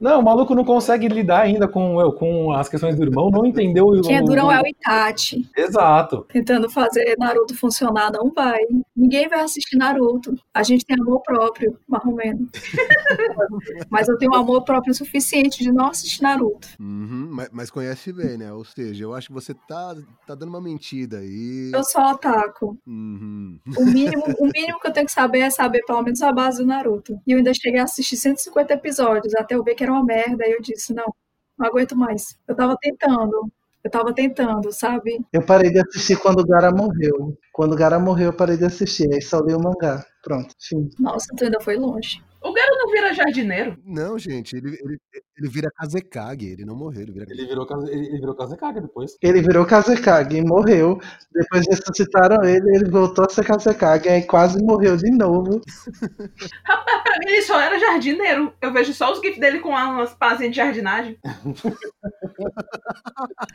[0.04, 3.86] Não, o maluco não consegue lidar ainda com, com as questões do irmão, não entendeu
[3.86, 4.02] o.
[4.02, 5.48] Quem é durão é o Itachi.
[5.56, 6.26] Exato.
[6.28, 8.60] Tentando fazer Naruto funcionar, não vai.
[8.94, 10.38] Ninguém vai assistir Naruto.
[10.52, 12.46] A gente tem amor próprio, marromeno.
[13.88, 16.68] mas eu tenho amor próprio suficiente de não assistir Naruto.
[16.78, 18.52] Uhum, mas, mas conhece bem, né?
[18.52, 19.96] Ou seja, eu acho que você tá,
[20.26, 21.70] tá dando uma mentira aí.
[21.72, 22.76] Eu só ataco.
[22.86, 23.58] Uhum.
[23.74, 26.58] O mínimo, o mínimo que eu tenho que saber é saber pelo menos a base
[26.58, 27.18] do Naruto.
[27.26, 30.44] E eu ainda cheguei a assistir 150 episódios até eu ver que era uma merda.
[30.44, 31.14] Aí eu disse, não,
[31.58, 32.38] não aguento mais.
[32.46, 33.50] Eu tava tentando.
[33.82, 35.20] Eu tava tentando, sabe?
[35.30, 37.36] Eu parei de assistir quando o Gara morreu.
[37.52, 39.12] Quando o Gara morreu, eu parei de assistir.
[39.12, 40.02] Aí só li o mangá.
[40.22, 40.88] Pronto, fim.
[40.98, 42.22] Nossa, tu ainda foi longe.
[42.44, 43.78] O Garo não vira jardineiro?
[43.84, 44.98] Não, gente, ele, ele,
[45.36, 49.16] ele vira Kazekage, ele não morreu, ele vira Ele virou, ele, ele virou Kazekage depois.
[49.20, 51.00] Ele virou Kazekage e morreu.
[51.32, 55.60] Depois ressuscitaram ele, ele voltou a ser Kazekage, aí quase morreu de novo.
[56.64, 58.52] Rapaz, pra mim ele só era jardineiro.
[58.60, 61.18] Eu vejo só os gifs dele com umas pazinhas de jardinagem.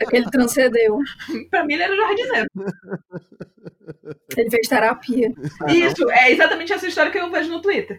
[0.00, 0.98] É que ele transcendeu.
[1.50, 2.48] Pra mim ele era jardineiro.
[4.36, 5.32] Ele fez terapia.
[5.68, 7.96] Isso, é exatamente essa história que eu vejo no Twitter.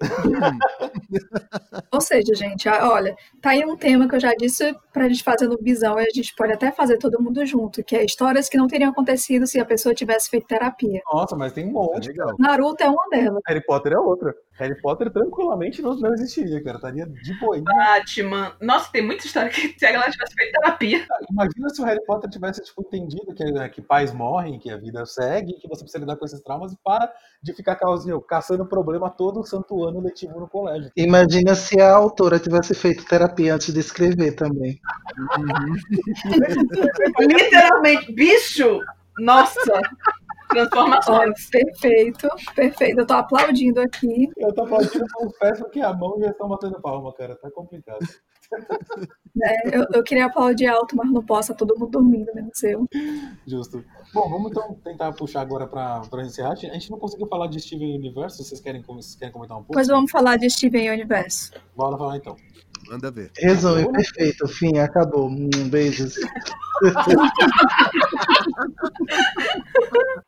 [1.91, 5.47] Ou seja, gente, olha, tá aí um tema que eu já disse pra gente fazer
[5.47, 8.57] no Bisão, e a gente pode até fazer todo mundo junto, que é histórias que
[8.57, 11.01] não teriam acontecido se a pessoa tivesse feito terapia.
[11.11, 12.07] Nossa, mas tem um monte.
[12.07, 12.35] legal.
[12.39, 13.41] Naruto é uma delas.
[13.47, 14.33] Harry Potter é outra.
[14.53, 16.77] Harry Potter tranquilamente não, não existiria, cara.
[16.77, 17.59] Estaria de boa.
[17.61, 18.53] Batman.
[18.61, 21.07] Nossa, tem muita história que se a galera tivesse feito terapia.
[21.31, 24.77] Imagina se o Harry Potter tivesse tipo, entendido que, né, que pais morrem, que a
[24.77, 28.65] vida segue, que você precisa lidar com esses traumas e para de ficar causinho, caçando
[28.65, 30.91] problema todo santo ano letivo no colégio.
[30.95, 34.79] Imagina se a autora tivesse feito terapia antes de escrever também.
[37.19, 38.79] Literalmente, bicho!
[39.17, 39.81] Nossa!
[40.51, 41.49] Olha, Transformações.
[41.49, 42.99] perfeito, perfeito.
[42.99, 44.29] Eu tô aplaudindo aqui.
[44.37, 47.35] Eu tô aplaudindo com os pés porque a mão já estão batendo palma, cara.
[47.35, 47.99] Tá complicado.
[49.35, 49.55] né?
[49.71, 52.85] Eu, eu queria aplaudir alto, mas não posso, tá todo mundo dormindo, menos eu.
[53.47, 53.81] Justo.
[54.13, 56.51] Bom, vamos então tentar puxar agora pra, pra encerrar.
[56.51, 58.43] A gente não conseguiu falar de Steven Universe.
[58.43, 59.73] Vocês querem, vocês querem comentar um pouco?
[59.73, 61.53] Pois vamos falar de Steven Universo.
[61.77, 62.35] Bora falar então.
[62.89, 63.31] Manda ver.
[63.37, 65.29] Resume, perfeito, fim, acabou.
[65.29, 66.15] Hum, beijos.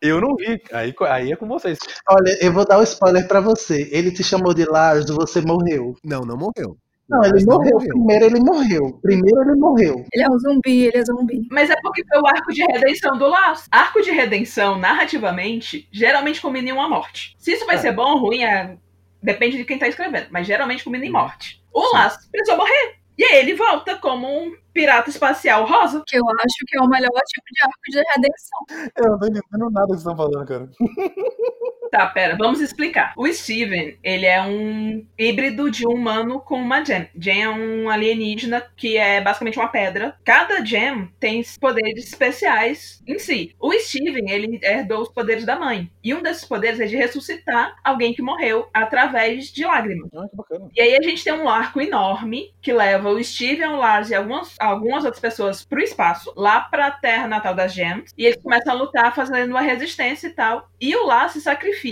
[0.02, 0.62] Eu não vi.
[0.72, 1.78] Aí, aí é com vocês.
[2.10, 3.88] Olha, eu vou dar um spoiler pra você.
[3.92, 5.96] Ele te chamou de Lars, você morreu.
[6.04, 6.78] Não, não morreu.
[7.10, 7.74] Não, ele não morreu.
[7.74, 7.90] morreu.
[7.90, 9.00] Primeiro ele morreu.
[9.02, 10.06] Primeiro ele morreu.
[10.14, 11.48] Ele é um zumbi, ele é zumbi.
[11.52, 13.66] Mas é porque foi o arco de redenção do Laço.
[13.72, 17.36] Arco de redenção, narrativamente, geralmente combina em uma morte.
[17.38, 17.80] Se isso vai É.
[17.80, 18.78] ser bom ou ruim, é...
[19.24, 20.28] depende de quem tá escrevendo.
[20.30, 21.64] Mas geralmente combina em morte.
[21.74, 22.98] O Laço precisou morrer.
[23.18, 26.04] E aí ele volta como um pirata espacial rosa.
[26.06, 28.92] Que eu acho que é o melhor tipo de arco de redenção.
[28.98, 30.70] Eu não tô entendendo nada que vocês estão falando, cara.
[31.94, 33.14] Tá, pera, vamos explicar.
[33.16, 37.08] O Steven, ele é um híbrido de um humano com uma gem.
[37.16, 40.18] Gem é um alienígena que é basicamente uma pedra.
[40.26, 43.54] Cada gem tem poderes especiais em si.
[43.60, 45.88] O Steven, ele herdou os poderes da mãe.
[46.04, 50.10] E um desses poderes é de ressuscitar alguém que morreu através de lágrimas.
[50.16, 50.70] Ah, que bacana.
[50.76, 54.16] E aí a gente tem um arco enorme que leva o Steven, o Lars e
[54.16, 58.12] algumas, algumas outras pessoas pro espaço, lá pra terra natal das Gems.
[58.18, 60.72] E eles começam a lutar fazendo uma resistência e tal.
[60.82, 61.83] E o Lars se sacrifica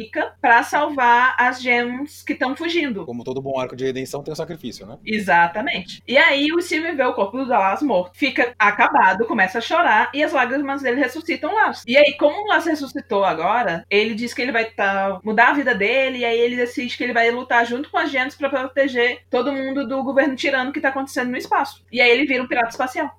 [0.42, 3.06] pra salvar as Gems que estão fugindo.
[3.06, 4.98] Como todo bom arco de redenção tem um sacrifício, né?
[5.06, 6.02] Exatamente.
[6.08, 10.12] E aí o Steven vê o corpo do Lars morto, fica acabado, começa a chorar
[10.14, 11.84] e as lágrimas dele ressuscitam o Lars.
[11.88, 15.54] E aí, como o Lars ressuscitou agora, ele diz que ele vai tá, mudar a
[15.54, 18.50] vida dele e aí ele decide que ele vai lutar junto com as Gems pra
[18.50, 21.84] proteger todo mundo do governo tirano que tá acontecendo no espaço.
[21.92, 23.10] E aí ele vira um pirata espacial.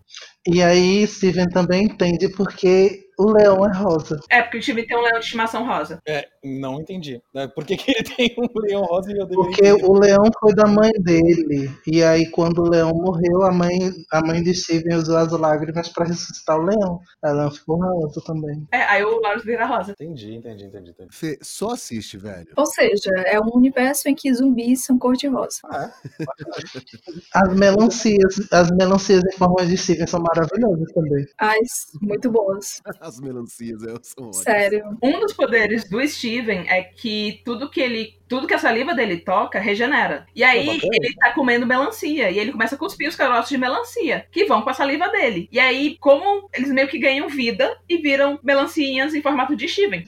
[0.46, 4.18] E aí Steven também entende porque o leão é rosa.
[4.30, 5.98] É, porque o Steven tem um leão de estimação rosa.
[6.06, 7.20] É, não entendi.
[7.34, 7.48] né?
[7.48, 9.84] Por que, que ele tem um leão rosa e eu deveria Porque entender?
[9.86, 11.70] o leão foi da mãe dele.
[11.86, 13.70] E aí, quando o leão morreu, a mãe,
[14.12, 17.00] a mãe de Steven usou as lágrimas pra ressuscitar o leão.
[17.24, 18.66] Ela ficou rosa também.
[18.72, 19.92] É, aí o Lars vira rosa.
[19.92, 21.08] Entendi, entendi, entendi, entendi.
[21.12, 22.48] Fê, só assiste, velho.
[22.56, 25.58] Ou seja, é um universo em que zumbis são cor-de-rosa.
[25.66, 26.24] Ah, é?
[27.34, 31.24] As melancias, as melancias em forma de Steven são maravilhosas também.
[31.38, 32.80] As muito boas.
[33.02, 34.36] As melancias é, são ótimas.
[34.36, 34.96] Sério.
[35.02, 38.16] Um dos poderes do Steven é que tudo que ele.
[38.28, 40.24] Tudo que a saliva dele toca regenera.
[40.34, 40.92] E aí bacana.
[40.94, 42.30] ele tá comendo melancia.
[42.30, 45.48] E ele começa a cuspir os caroços de melancia, que vão com a saliva dele.
[45.50, 50.04] E aí, como eles meio que ganham vida e viram melancinhas em formato de Steven.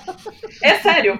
[0.62, 1.18] é sério.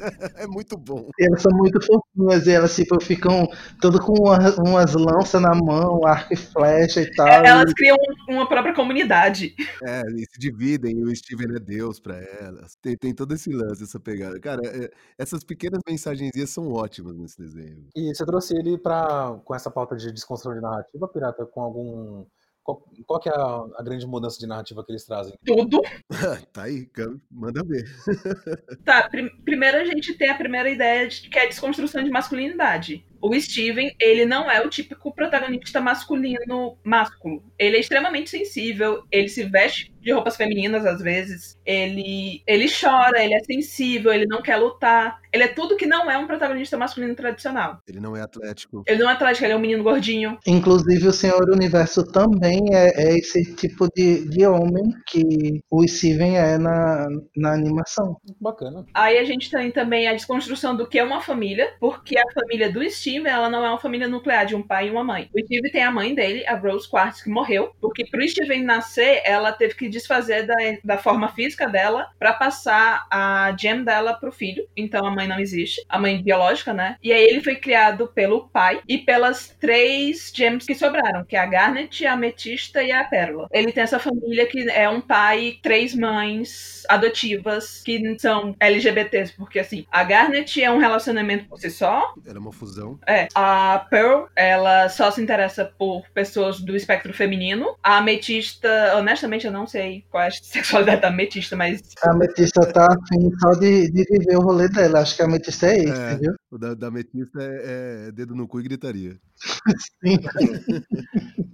[0.36, 1.08] é muito bom.
[1.18, 3.46] Elas são muito fofinhas e elas tipo, ficam
[3.80, 7.28] tudo com uma- umas lanças na mão, arco e flecha e tal.
[7.28, 7.96] É, Elas criam
[8.28, 9.54] uma própria comunidade.
[9.84, 12.74] É, e se dividem, e o Steven é Deus pra elas.
[12.82, 14.38] Tem, tem todo esse lance, essa pegada.
[14.40, 17.86] Cara, é- essas pequenas mensagenzinhas são ótimas nesse desenho.
[17.94, 22.24] E você trouxe ele pra, com essa pauta de desconstrução de narrativa, Pirata, com algum.
[22.70, 25.34] Qual, qual que é a, a grande mudança de narrativa que eles trazem?
[25.44, 25.80] Tudo.
[26.52, 26.88] tá aí,
[27.30, 27.84] manda ver.
[28.84, 32.10] Tá, prim- primeiro a gente tem a primeira ideia de que é a desconstrução de
[32.10, 33.04] masculinidade.
[33.20, 37.42] O Steven, ele não é o típico protagonista masculino másculo.
[37.58, 43.22] Ele é extremamente sensível, ele se veste de roupas femininas às vezes, ele ele chora,
[43.22, 45.20] ele é sensível, ele não quer lutar.
[45.32, 47.78] Ele é tudo que não é um protagonista masculino tradicional.
[47.86, 48.82] Ele não é atlético.
[48.86, 50.38] Ele não é atlético, ele é um menino gordinho.
[50.46, 56.36] Inclusive o Senhor Universo também é, é esse tipo de, de homem que o Steven
[56.36, 57.06] é na,
[57.36, 58.16] na animação.
[58.40, 58.84] Bacana.
[58.92, 62.72] Aí a gente tem também a desconstrução do que é uma família, porque a família
[62.72, 65.28] do Steve, ela não é uma família nuclear de um pai e uma mãe.
[65.34, 69.20] O Steve tem a mãe dele, a Rose Quartz, que morreu, porque pro Steven nascer,
[69.24, 70.54] ela teve que desfazer da,
[70.84, 74.64] da forma física dela pra passar a gem dela pro filho.
[74.76, 76.96] Então a mãe não existe, a mãe biológica, né?
[77.02, 81.40] E aí ele foi criado pelo pai e pelas três gems que sobraram, que é
[81.40, 83.48] a Garnet, a Ametista e a Pérola.
[83.52, 89.58] Ele tem essa família que é um pai, três mães adotivas que são LGBTs, porque
[89.58, 92.14] assim, a Garnet é um relacionamento por si só.
[92.24, 92.99] Ela é uma fusão.
[93.06, 97.76] É, a Pearl, ela só se interessa por pessoas do espectro feminino.
[97.82, 102.66] A Ametista, honestamente, eu não sei qual é a sexualidade da Ametista, mas A Ametista
[102.72, 105.00] tá afim só de, de viver o rolê dela.
[105.00, 106.16] Acho que a Ametista é esse, É.
[106.16, 106.34] viu?
[106.50, 109.16] O da, da Ametista é, é dedo no cu e gritaria.
[110.04, 110.18] Sim.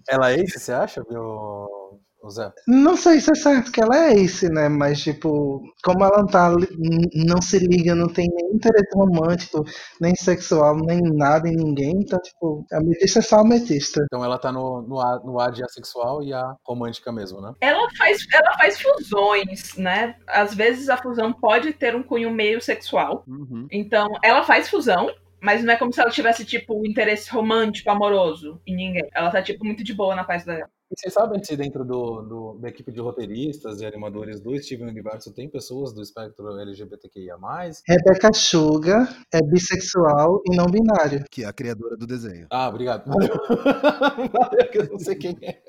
[0.09, 1.69] Ela é esse, você acha, ô
[2.31, 2.51] Zé?
[2.67, 4.69] Não sei se é certo que ela é esse, né?
[4.69, 6.53] Mas, tipo, como ela não, tá,
[7.15, 9.65] não se liga, não tem nenhum interesse romântico,
[10.01, 14.03] nem sexual, nem nada em ninguém, então, tipo, a ametista é só a ametista.
[14.05, 17.53] Então ela tá no, no, A, no A de assexual e a romântica mesmo, né?
[17.61, 20.17] ela faz, ela faz fusões, né?
[20.27, 23.25] Às vezes a fusão pode ter um cunho meio sexual.
[23.27, 23.67] Uhum.
[23.71, 25.11] Então, ela faz fusão,
[25.41, 29.09] mas não é como se ela tivesse, tipo, um interesse romântico, amoroso em ninguém.
[29.15, 30.69] Ela tá, tipo, muito de boa na paz dela.
[30.89, 34.87] E vocês sabem se dentro do, do- da equipe de roteiristas e animadores do Steven
[34.89, 37.37] Universo tem pessoas do espectro LGBTQIA+.
[37.89, 41.25] Rebecca Sugar é bissexual e não binário.
[41.29, 42.47] Que é a criadora do desenho.
[42.51, 43.05] Ah, obrigado.
[43.09, 43.29] Valeu.
[44.33, 45.61] Valeu, que eu não sei quem é.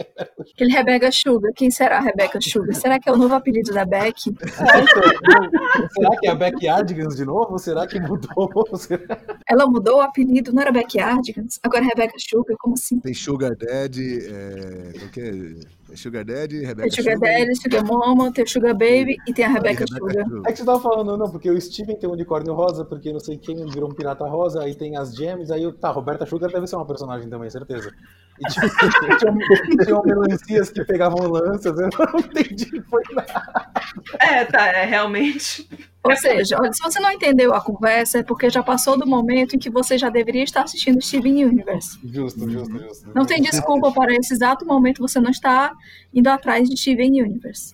[0.53, 1.51] Aquele Rebecca Sugar.
[1.55, 2.76] Quem será a Rebecca Sugar?
[2.76, 4.20] Será que é o novo apelido da Beck?
[4.22, 7.57] Será que é a Backyardigans de novo?
[7.57, 8.68] Será que mudou?
[8.78, 11.59] Será- Ela mudou o apelido, não era Backyardigans?
[11.63, 12.55] Agora é Rebecca Sugar?
[12.59, 12.99] Como assim?
[12.99, 15.95] Tem Sugar Daddy, é, o que é?
[15.95, 19.47] Sugar Daddy, Rebecca Tem Sugar Daddy, Sugar Mama, tem o Sugar Baby e tem a
[19.47, 20.26] Rebecca Rebecca Sugar.
[20.45, 23.20] É que você tava falando, não, porque o Steven tem um unicórnio rosa, porque não
[23.20, 26.68] sei quem virou um pirata rosa, aí tem as gems, aí tá, Roberta Sugar deve
[26.68, 27.93] ser uma personagem também, certeza.
[28.39, 28.69] E tinha,
[29.17, 33.71] tinha, tinha melancias que pegavam lanças, eu não entendi, foi nada.
[34.19, 35.67] É, tá, é realmente.
[36.03, 39.55] Ou seja, olha, se você não entendeu a conversa, é porque já passou do momento
[39.55, 41.99] em que você já deveria estar assistindo Steven Universe.
[42.05, 43.11] Justo, justo, justo.
[43.13, 45.73] Não tem desculpa para esse exato momento você não estar
[46.13, 47.73] indo atrás de Steven Universe.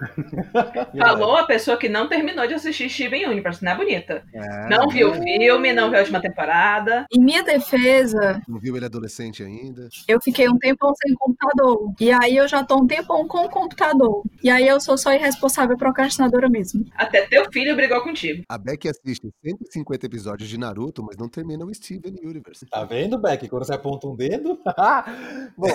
[0.98, 4.24] Falou a pessoa que não terminou de assistir Steven Universe, não é bonita?
[4.34, 7.06] É, Não viu o filme, não viu a última temporada.
[7.16, 9.90] Em minha defesa, Não viu ele adolescente ainda.
[10.08, 11.94] eu fiquei um tempão sem computador.
[12.00, 14.24] E aí eu já tô um tempão com o computador.
[14.44, 16.86] E aí eu sou só irresponsável procrastinadora mesmo.
[16.96, 18.44] Até teu filho brigou contigo.
[18.50, 22.66] A Beck assiste 150 episódios de Naruto, mas não termina o Steven Universe.
[22.68, 23.48] Tá vendo, Beck?
[23.50, 24.60] Quando você aponta um dedo.
[25.58, 25.68] Bom,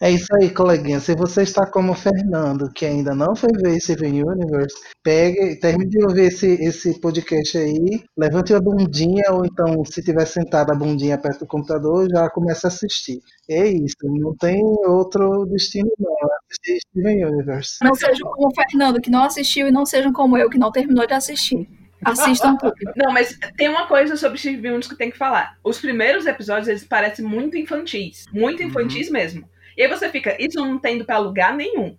[0.00, 0.98] É isso aí, coleguinha.
[0.98, 5.90] Se você está como o Fernando, que ainda não foi ver Steven Universe, pegue, termine
[5.90, 10.74] de ouvir esse, esse podcast aí, levante a bundinha, ou então, se tiver sentado a
[10.74, 13.20] bundinha perto do computador, já comece a assistir.
[13.48, 16.14] É isso, não tem outro destino não,
[16.48, 17.78] assistir Steven Universe.
[17.82, 20.72] Não sejam como o Fernando, que não assistiu, e não sejam como eu, que não
[20.72, 21.68] terminou de assistir.
[22.04, 22.72] Assistam tudo.
[22.96, 25.58] Não, mas tem uma coisa sobre Steven Universe que tem que falar.
[25.62, 28.24] Os primeiros episódios, eles parecem muito infantis.
[28.32, 29.46] Muito infantis mesmo.
[29.76, 31.96] E aí você fica, isso não tem ido pra lugar nenhum.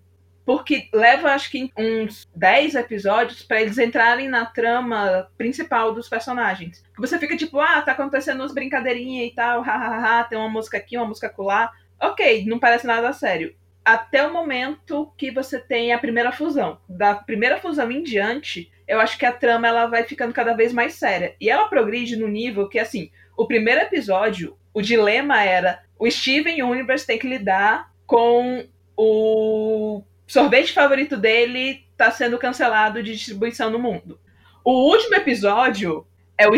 [0.51, 6.83] Porque leva, acho que, uns 10 episódios pra eles entrarem na trama principal dos personagens.
[6.97, 10.97] Você fica tipo, ah, tá acontecendo umas brincadeirinhas e tal, hahaha, tem uma música aqui,
[10.97, 11.71] uma música acolá.
[11.97, 13.55] Ok, não parece nada sério.
[13.85, 16.81] Até o momento que você tem a primeira fusão.
[16.85, 20.73] Da primeira fusão em diante, eu acho que a trama ela vai ficando cada vez
[20.73, 21.33] mais séria.
[21.39, 26.61] E ela progride no nível que, assim, o primeiro episódio, o dilema era o Steven
[26.61, 33.77] Universe tem que lidar com o sorvete favorito dele tá sendo cancelado de distribuição no
[33.77, 34.17] mundo.
[34.63, 36.07] O último episódio
[36.37, 36.53] é o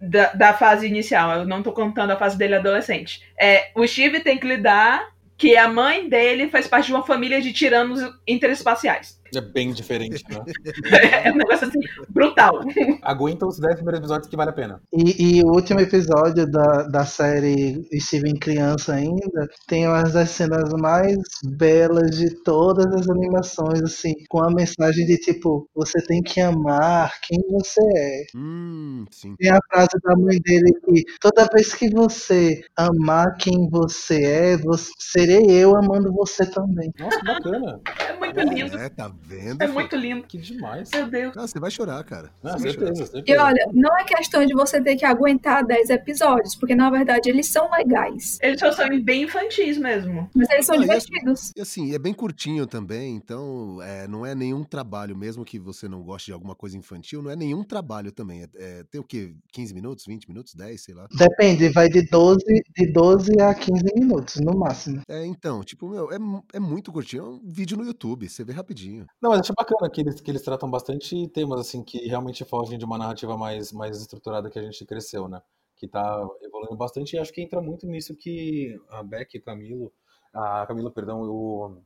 [0.00, 1.32] da, da fase inicial.
[1.32, 3.22] Eu não tô contando a fase dele adolescente.
[3.38, 7.42] É, o Steve tem que lidar que a mãe dele faz parte de uma família
[7.42, 9.17] de tiranos interespaciais.
[9.34, 10.38] É bem diferente, né?
[11.24, 12.60] é um negócio assim, brutal.
[13.02, 14.80] Aguenta os 10 primeiros episódios que vale a pena.
[14.92, 20.70] E, e, o último episódio da, da série Steven Criança ainda tem umas das cenas
[20.80, 21.16] mais
[21.56, 27.12] belas de todas as animações, assim, com a mensagem de tipo, você tem que amar
[27.22, 28.24] quem você é.
[28.34, 29.34] Hum, sim.
[29.36, 34.56] Tem a frase da mãe dele que toda vez que você amar quem você é,
[34.56, 36.92] você, serei eu amando você também.
[36.98, 37.80] Nossa, que bacana.
[38.08, 38.76] É muito lindo.
[38.76, 39.62] É, tá vendo?
[39.62, 40.22] É muito lindo.
[40.24, 40.90] Que demais.
[40.92, 41.34] Meu Deus.
[41.36, 42.30] Não, você vai chorar, cara.
[42.42, 43.06] Não, Você certeza, chorar.
[43.06, 43.24] certeza.
[43.26, 47.28] E olha, não é questão de você ter que aguentar 10 episódios, porque na verdade
[47.28, 48.38] eles são legais.
[48.42, 50.28] Eles só são bem infantis mesmo.
[50.34, 51.52] Mas eles são Não, e assim- divertidos.
[51.56, 55.88] E assim, é bem curtinho também, então é, não é nenhum trabalho, mesmo que você
[55.88, 58.42] não goste de alguma coisa infantil, não é nenhum trabalho também.
[58.42, 59.34] É, é, tem o quê?
[59.52, 61.06] 15 minutos, 20 minutos, 10, sei lá.
[61.16, 62.44] Depende, vai de 12,
[62.76, 65.02] de 12 a 15 minutos, no máximo.
[65.08, 66.16] É, então, tipo, meu, é,
[66.54, 67.22] é muito curtinho.
[67.22, 69.06] É um vídeo no YouTube, você vê rapidinho.
[69.20, 72.78] Não, mas acho bacana que eles, que eles tratam bastante temas assim que realmente fogem
[72.78, 75.42] de uma narrativa mais, mais estruturada que a gente cresceu, né?
[75.76, 79.42] Que tá evoluindo bastante e acho que entra muito nisso que a Beck e o
[79.42, 79.92] Camilo,
[80.32, 81.82] a Camila, perdão, o,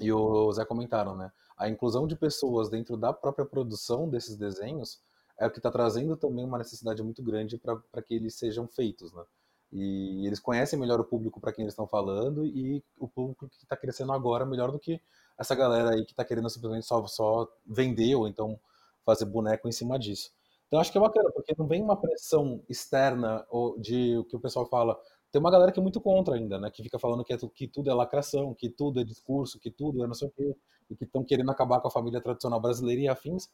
[0.00, 1.32] e o Zé comentaram, né?
[1.56, 5.00] A inclusão de pessoas dentro da própria produção desses desenhos
[5.38, 9.12] é o que está trazendo também uma necessidade muito grande para que eles sejam feitos,
[9.12, 9.24] né?
[9.72, 13.56] E eles conhecem melhor o público para quem eles estão falando e o público que
[13.56, 15.00] está crescendo agora melhor do que
[15.38, 18.60] essa galera aí que está querendo simplesmente só, só vender ou então
[19.04, 20.30] fazer boneco em cima disso.
[20.68, 24.36] Então acho que é bacana, porque não vem uma pressão externa ou de o que
[24.36, 24.98] o pessoal fala.
[25.30, 26.70] Tem uma galera que é muito contra ainda, né?
[26.70, 30.04] Que fica falando que, é que tudo é lacração, que tudo é discurso, que tudo
[30.04, 30.56] é não sei o quê,
[30.90, 33.50] e que estão querendo acabar com a família tradicional brasileira e afins.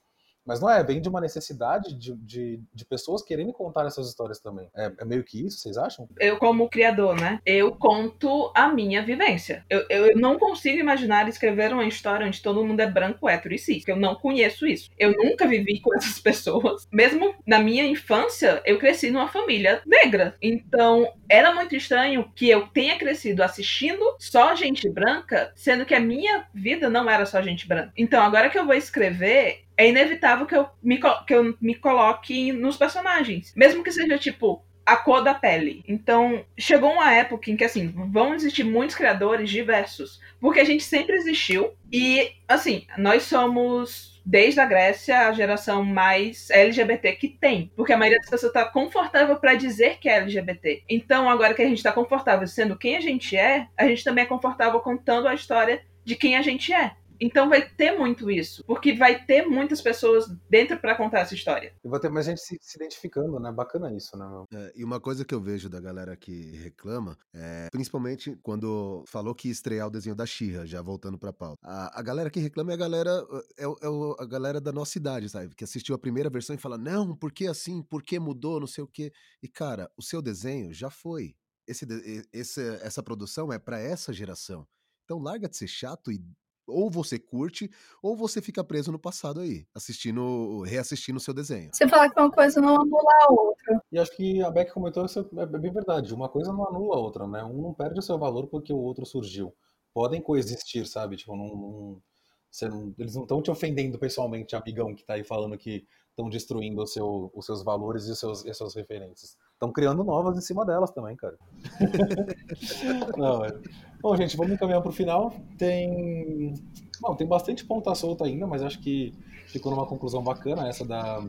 [0.46, 4.40] Mas não é, vem de uma necessidade de, de, de pessoas querendo contar essas histórias
[4.40, 4.68] também.
[4.74, 6.08] É, é meio que isso, vocês acham?
[6.18, 7.40] Eu, como criador, né?
[7.44, 9.64] Eu conto a minha vivência.
[9.68, 13.58] Eu, eu não consigo imaginar escrever uma história onde todo mundo é branco, hétero e
[13.58, 13.86] cis.
[13.86, 14.90] Eu não conheço isso.
[14.98, 16.86] Eu nunca vivi com essas pessoas.
[16.92, 20.34] Mesmo na minha infância, eu cresci numa família negra.
[20.40, 26.00] Então, era muito estranho que eu tenha crescido assistindo só gente branca, sendo que a
[26.00, 27.92] minha vida não era só gente branca.
[27.96, 32.52] Então, agora que eu vou escrever, é inevitável que eu me, que eu me coloque
[32.52, 33.52] nos personagens.
[33.56, 35.84] Mesmo que seja tipo a cor da pele.
[35.86, 40.18] Então, chegou uma época em que, assim, vão existir muitos criadores diversos.
[40.40, 41.74] Porque a gente sempre existiu.
[41.92, 47.70] E, assim, nós somos, desde a Grécia, a geração mais LGBT que tem.
[47.76, 50.82] Porque a maioria das pessoas está confortável para dizer que é LGBT.
[50.88, 54.24] Então, agora que a gente está confortável sendo quem a gente é, a gente também
[54.24, 56.92] é confortável contando a história de quem a gente é.
[57.20, 61.74] Então vai ter muito isso, porque vai ter muitas pessoas dentro para contar essa história.
[61.84, 63.50] E vai ter mais gente se, se identificando, né?
[63.52, 64.26] Bacana isso, né?
[64.52, 69.34] É, e uma coisa que eu vejo da galera que reclama, é, principalmente quando falou
[69.34, 71.58] que ia estrear o desenho da Xirra, já voltando pra pauta.
[71.64, 73.10] A, a galera que reclama é a galera,
[73.58, 75.54] é, é o- a galera da nossa idade, sabe?
[75.54, 77.82] Que assistiu a primeira versão e fala, não, por que assim?
[77.82, 78.60] Por que mudou?
[78.60, 79.12] Não sei o quê.
[79.42, 81.34] E, cara, o seu desenho já foi.
[81.66, 81.86] Esse,
[82.32, 84.66] esse- essa produção é pra essa geração.
[85.04, 86.20] Então larga de ser chato e
[86.68, 87.70] ou você curte,
[88.02, 91.70] ou você fica preso no passado aí, assistindo, reassistindo o seu desenho.
[91.72, 93.82] Você fala que uma coisa não anula a outra.
[93.90, 96.14] E acho que a Beck comentou isso é é bem verdade.
[96.14, 97.42] Uma coisa não anula a outra, né?
[97.42, 99.54] Um não perde o seu valor porque o outro surgiu.
[99.92, 101.16] Podem coexistir, sabe?
[101.16, 102.02] Tipo, não, não-
[102.50, 106.28] você não- eles não estão te ofendendo pessoalmente, amigão, que tá aí falando que estão
[106.28, 109.36] destruindo o seu- os seus valores e, os seus, e as suas referências.
[109.58, 111.36] Estão criando novas em cima delas também, cara.
[113.18, 113.52] Não, é.
[114.00, 115.34] Bom, gente, vamos encaminhar pro final.
[115.58, 116.54] Tem.
[117.00, 119.12] Bom, tem bastante ponta solta ainda, mas acho que
[119.48, 121.20] ficou numa conclusão bacana essa da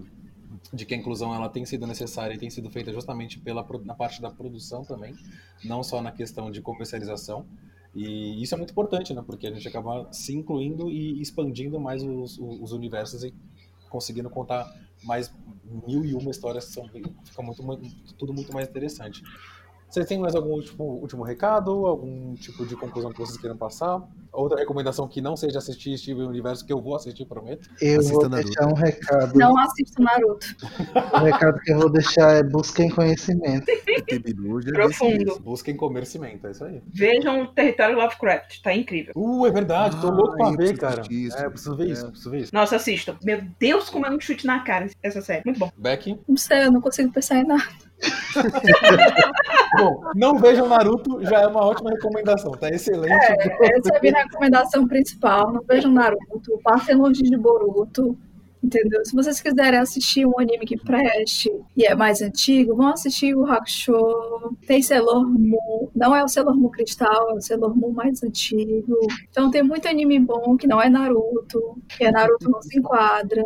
[0.71, 3.95] de que a inclusão ela tem sido necessária e tem sido feita justamente pela na
[3.95, 5.15] parte da produção também,
[5.65, 7.47] não só na questão de comercialização.
[7.95, 9.23] E isso é muito importante, né?
[9.25, 13.33] Porque a gente acaba se incluindo e expandindo mais os os universos e
[13.89, 14.71] conseguindo contar
[15.03, 15.31] mais
[15.87, 19.23] mil e uma histórias são, fica muito, muito- tudo muito mais interessante.
[19.89, 21.71] Vocês têm mais algum último, último recado?
[21.87, 23.99] Algum tipo de conclusão que vocês queiram passar?
[24.31, 27.67] Outra recomendação que não seja assistir Steven Universo, que eu vou assistir, prometo.
[27.81, 28.45] Eu Assista vou Naruto.
[28.49, 29.35] deixar um recado.
[29.39, 30.45] Não assista Naruto.
[31.13, 33.65] O recado que eu vou deixar é busquem conhecimento.
[34.73, 35.31] Profundo.
[35.31, 35.39] isso.
[35.41, 36.81] Busquem comer cimento, é isso aí.
[36.93, 39.13] Vejam o Território Lovecraft, tá incrível.
[39.15, 41.01] Uh, é verdade, tô louco pra Ah, ver, cara.
[41.09, 41.35] isso.
[41.37, 42.09] É, eu preciso ver isso, É.
[42.09, 42.53] preciso ver isso.
[42.53, 43.17] Nossa, assistam.
[43.23, 45.41] Meu Deus, como é um chute na cara essa série.
[45.45, 45.71] Muito bom.
[45.75, 46.19] Beck.
[46.27, 47.88] Não sei, eu não consigo pensar em nada.
[49.77, 53.13] Bom, não vejam Naruto, já é uma ótima recomendação, tá excelente.
[53.13, 55.51] Essa é a minha recomendação principal.
[55.51, 58.17] Não vejam Naruto, passem longe de Boruto.
[58.61, 59.03] Entendeu?
[59.05, 63.45] Se vocês quiserem assistir um anime que preste e é mais antigo, vão assistir o
[63.45, 63.93] Hakusho.
[64.67, 65.89] Tem Sailor Moon.
[65.95, 68.97] Não é o Sailor Moon Cristal, é o Sailor Moon mais antigo.
[69.29, 71.77] Então tem muito anime bom que não é Naruto.
[71.87, 73.43] Que é Naruto não se enquadra.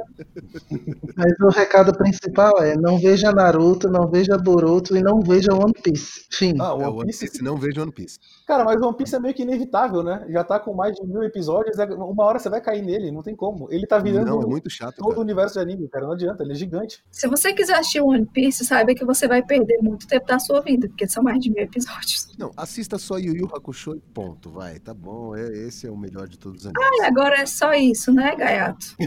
[1.16, 5.74] Mas o recado principal é: não veja Naruto, não veja Boruto e não veja One
[5.84, 6.26] Piece.
[6.32, 6.54] Fim.
[6.60, 7.44] Ah, É, One Piece.
[7.44, 8.18] Não vejo One Piece.
[8.46, 10.26] Cara, mas One Piece é meio que inevitável, né?
[10.30, 13.22] Já tá com mais de mil episódios, é- uma hora você vai cair nele, não
[13.24, 13.68] tem como.
[13.72, 15.22] Ele tá virando Não, é muito chato, todo o cara.
[15.22, 17.04] universo de anime, cara, não adianta, ele é gigante.
[17.12, 20.60] Se você quiser assistir One Piece, saiba que você vai perder muito tempo da sua
[20.62, 22.28] vida, porque são mais de mil episódios.
[22.38, 24.78] Não, assista só Yu Yu Hakusho e ponto, vai.
[24.80, 26.98] Tá bom, é, esse é o melhor de todos os animes.
[27.00, 28.86] E agora é só isso, né, Gaiato?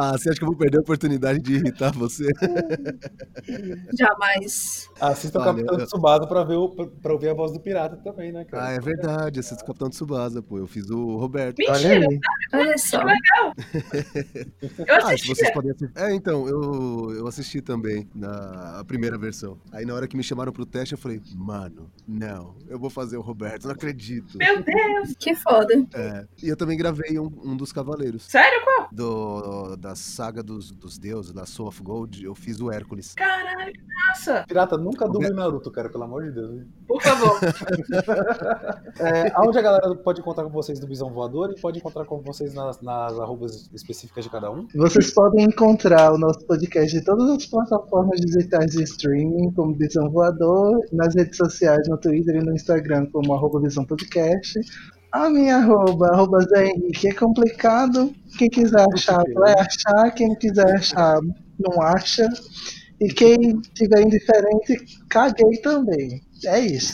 [0.00, 2.26] Ah, você acha que eu vou perder a oportunidade de irritar você?
[3.98, 4.88] Jamais.
[5.00, 7.96] Assista o Olha, Capitão eu- Tsubasa pra, ver o, pra ouvir a voz do pirata
[7.96, 8.66] também, né, cara?
[8.66, 10.58] Ah, é verdade, assisto o Capitão Tsubasa, pô.
[10.58, 11.58] Eu fiz o Roberto.
[11.68, 12.20] Olha Mentira, aí.
[12.54, 13.02] Olha só.
[13.02, 15.92] eu Ah, vocês podem assistir.
[15.96, 19.58] É, então, eu, eu assisti também na a primeira versão.
[19.72, 23.16] Aí na hora que me chamaram pro teste, eu falei, mano, não, eu vou fazer
[23.16, 24.38] o Roberto, não acredito.
[24.38, 25.14] Meu Deus.
[25.18, 25.74] Que foda.
[25.94, 28.24] É, e eu também gravei um, um dos cavaleiros.
[28.24, 28.64] Sério?
[28.64, 28.88] Qual?
[28.92, 33.14] Do, da saga dos, dos deuses, da Soul of Gold, eu fiz o Hércules.
[33.14, 34.44] Caralho, que massa.
[34.46, 36.37] Pirata, nunca duble Naruto, cara, pelo amor de Deus.
[36.86, 37.38] Por favor.
[39.00, 42.20] É, aonde a galera pode encontrar com vocês do Visão Voador e pode encontrar com
[42.20, 44.66] vocês nas, nas arrobas específicas de cada um?
[44.74, 50.10] Vocês podem encontrar o nosso podcast em todas as plataformas digitais de streaming, como Visão
[50.10, 54.58] Voador, nas redes sociais, no Twitter e no Instagram, como arroba Visão Podcast.
[55.12, 58.12] A minha arroba, arroba Zé Henrique, é complicado.
[58.36, 60.10] Quem quiser achar, vai achar.
[60.10, 61.20] Quem quiser achar,
[61.58, 62.28] não acha.
[63.00, 64.76] E quem tiver indiferente,
[65.08, 66.20] caguei também.
[66.46, 66.92] É isso.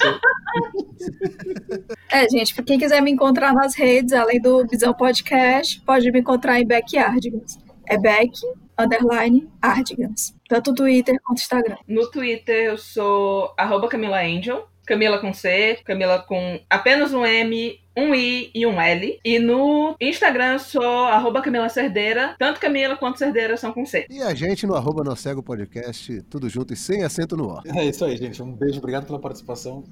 [2.11, 6.21] É, gente, pra quem quiser me encontrar nas redes, além do Visão Podcast, pode me
[6.21, 7.59] encontrar em Backyardigans.
[7.87, 8.33] É Back,
[8.79, 10.35] underline, Ardigans.
[10.49, 11.77] Tanto Twitter quanto Instagram.
[11.87, 14.67] No Twitter eu sou arroba Camila Angel.
[14.87, 19.18] Camila com C, Camila com apenas um M, um I e um L.
[19.24, 22.35] E no Instagram eu sou arroba Camila Cerdeira.
[22.39, 24.07] Tanto Camila quanto Cerdeira são com C.
[24.11, 27.62] E a gente no arroba Nocego Podcast, tudo junto e sem acento no ó.
[27.64, 28.43] É isso aí, gente.
[28.43, 29.85] Um beijo, obrigado pela participação.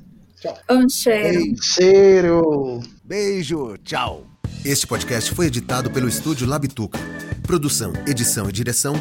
[0.69, 1.39] Um cheiro.
[1.39, 2.81] Ei, Cheiro!
[3.05, 4.27] beijo, tchau.
[4.65, 6.99] Este podcast foi editado pelo estúdio Labituca.
[7.47, 8.95] Produção, edição e direção,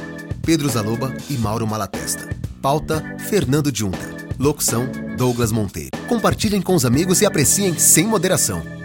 [0.45, 2.29] Pedro Zaloba e Mauro Malatesta.
[2.61, 4.30] Pauta, Fernando Junta.
[4.41, 5.91] Locução, Douglas Monteiro.
[6.07, 8.80] Compartilhem com os amigos e apreciem sem moderação.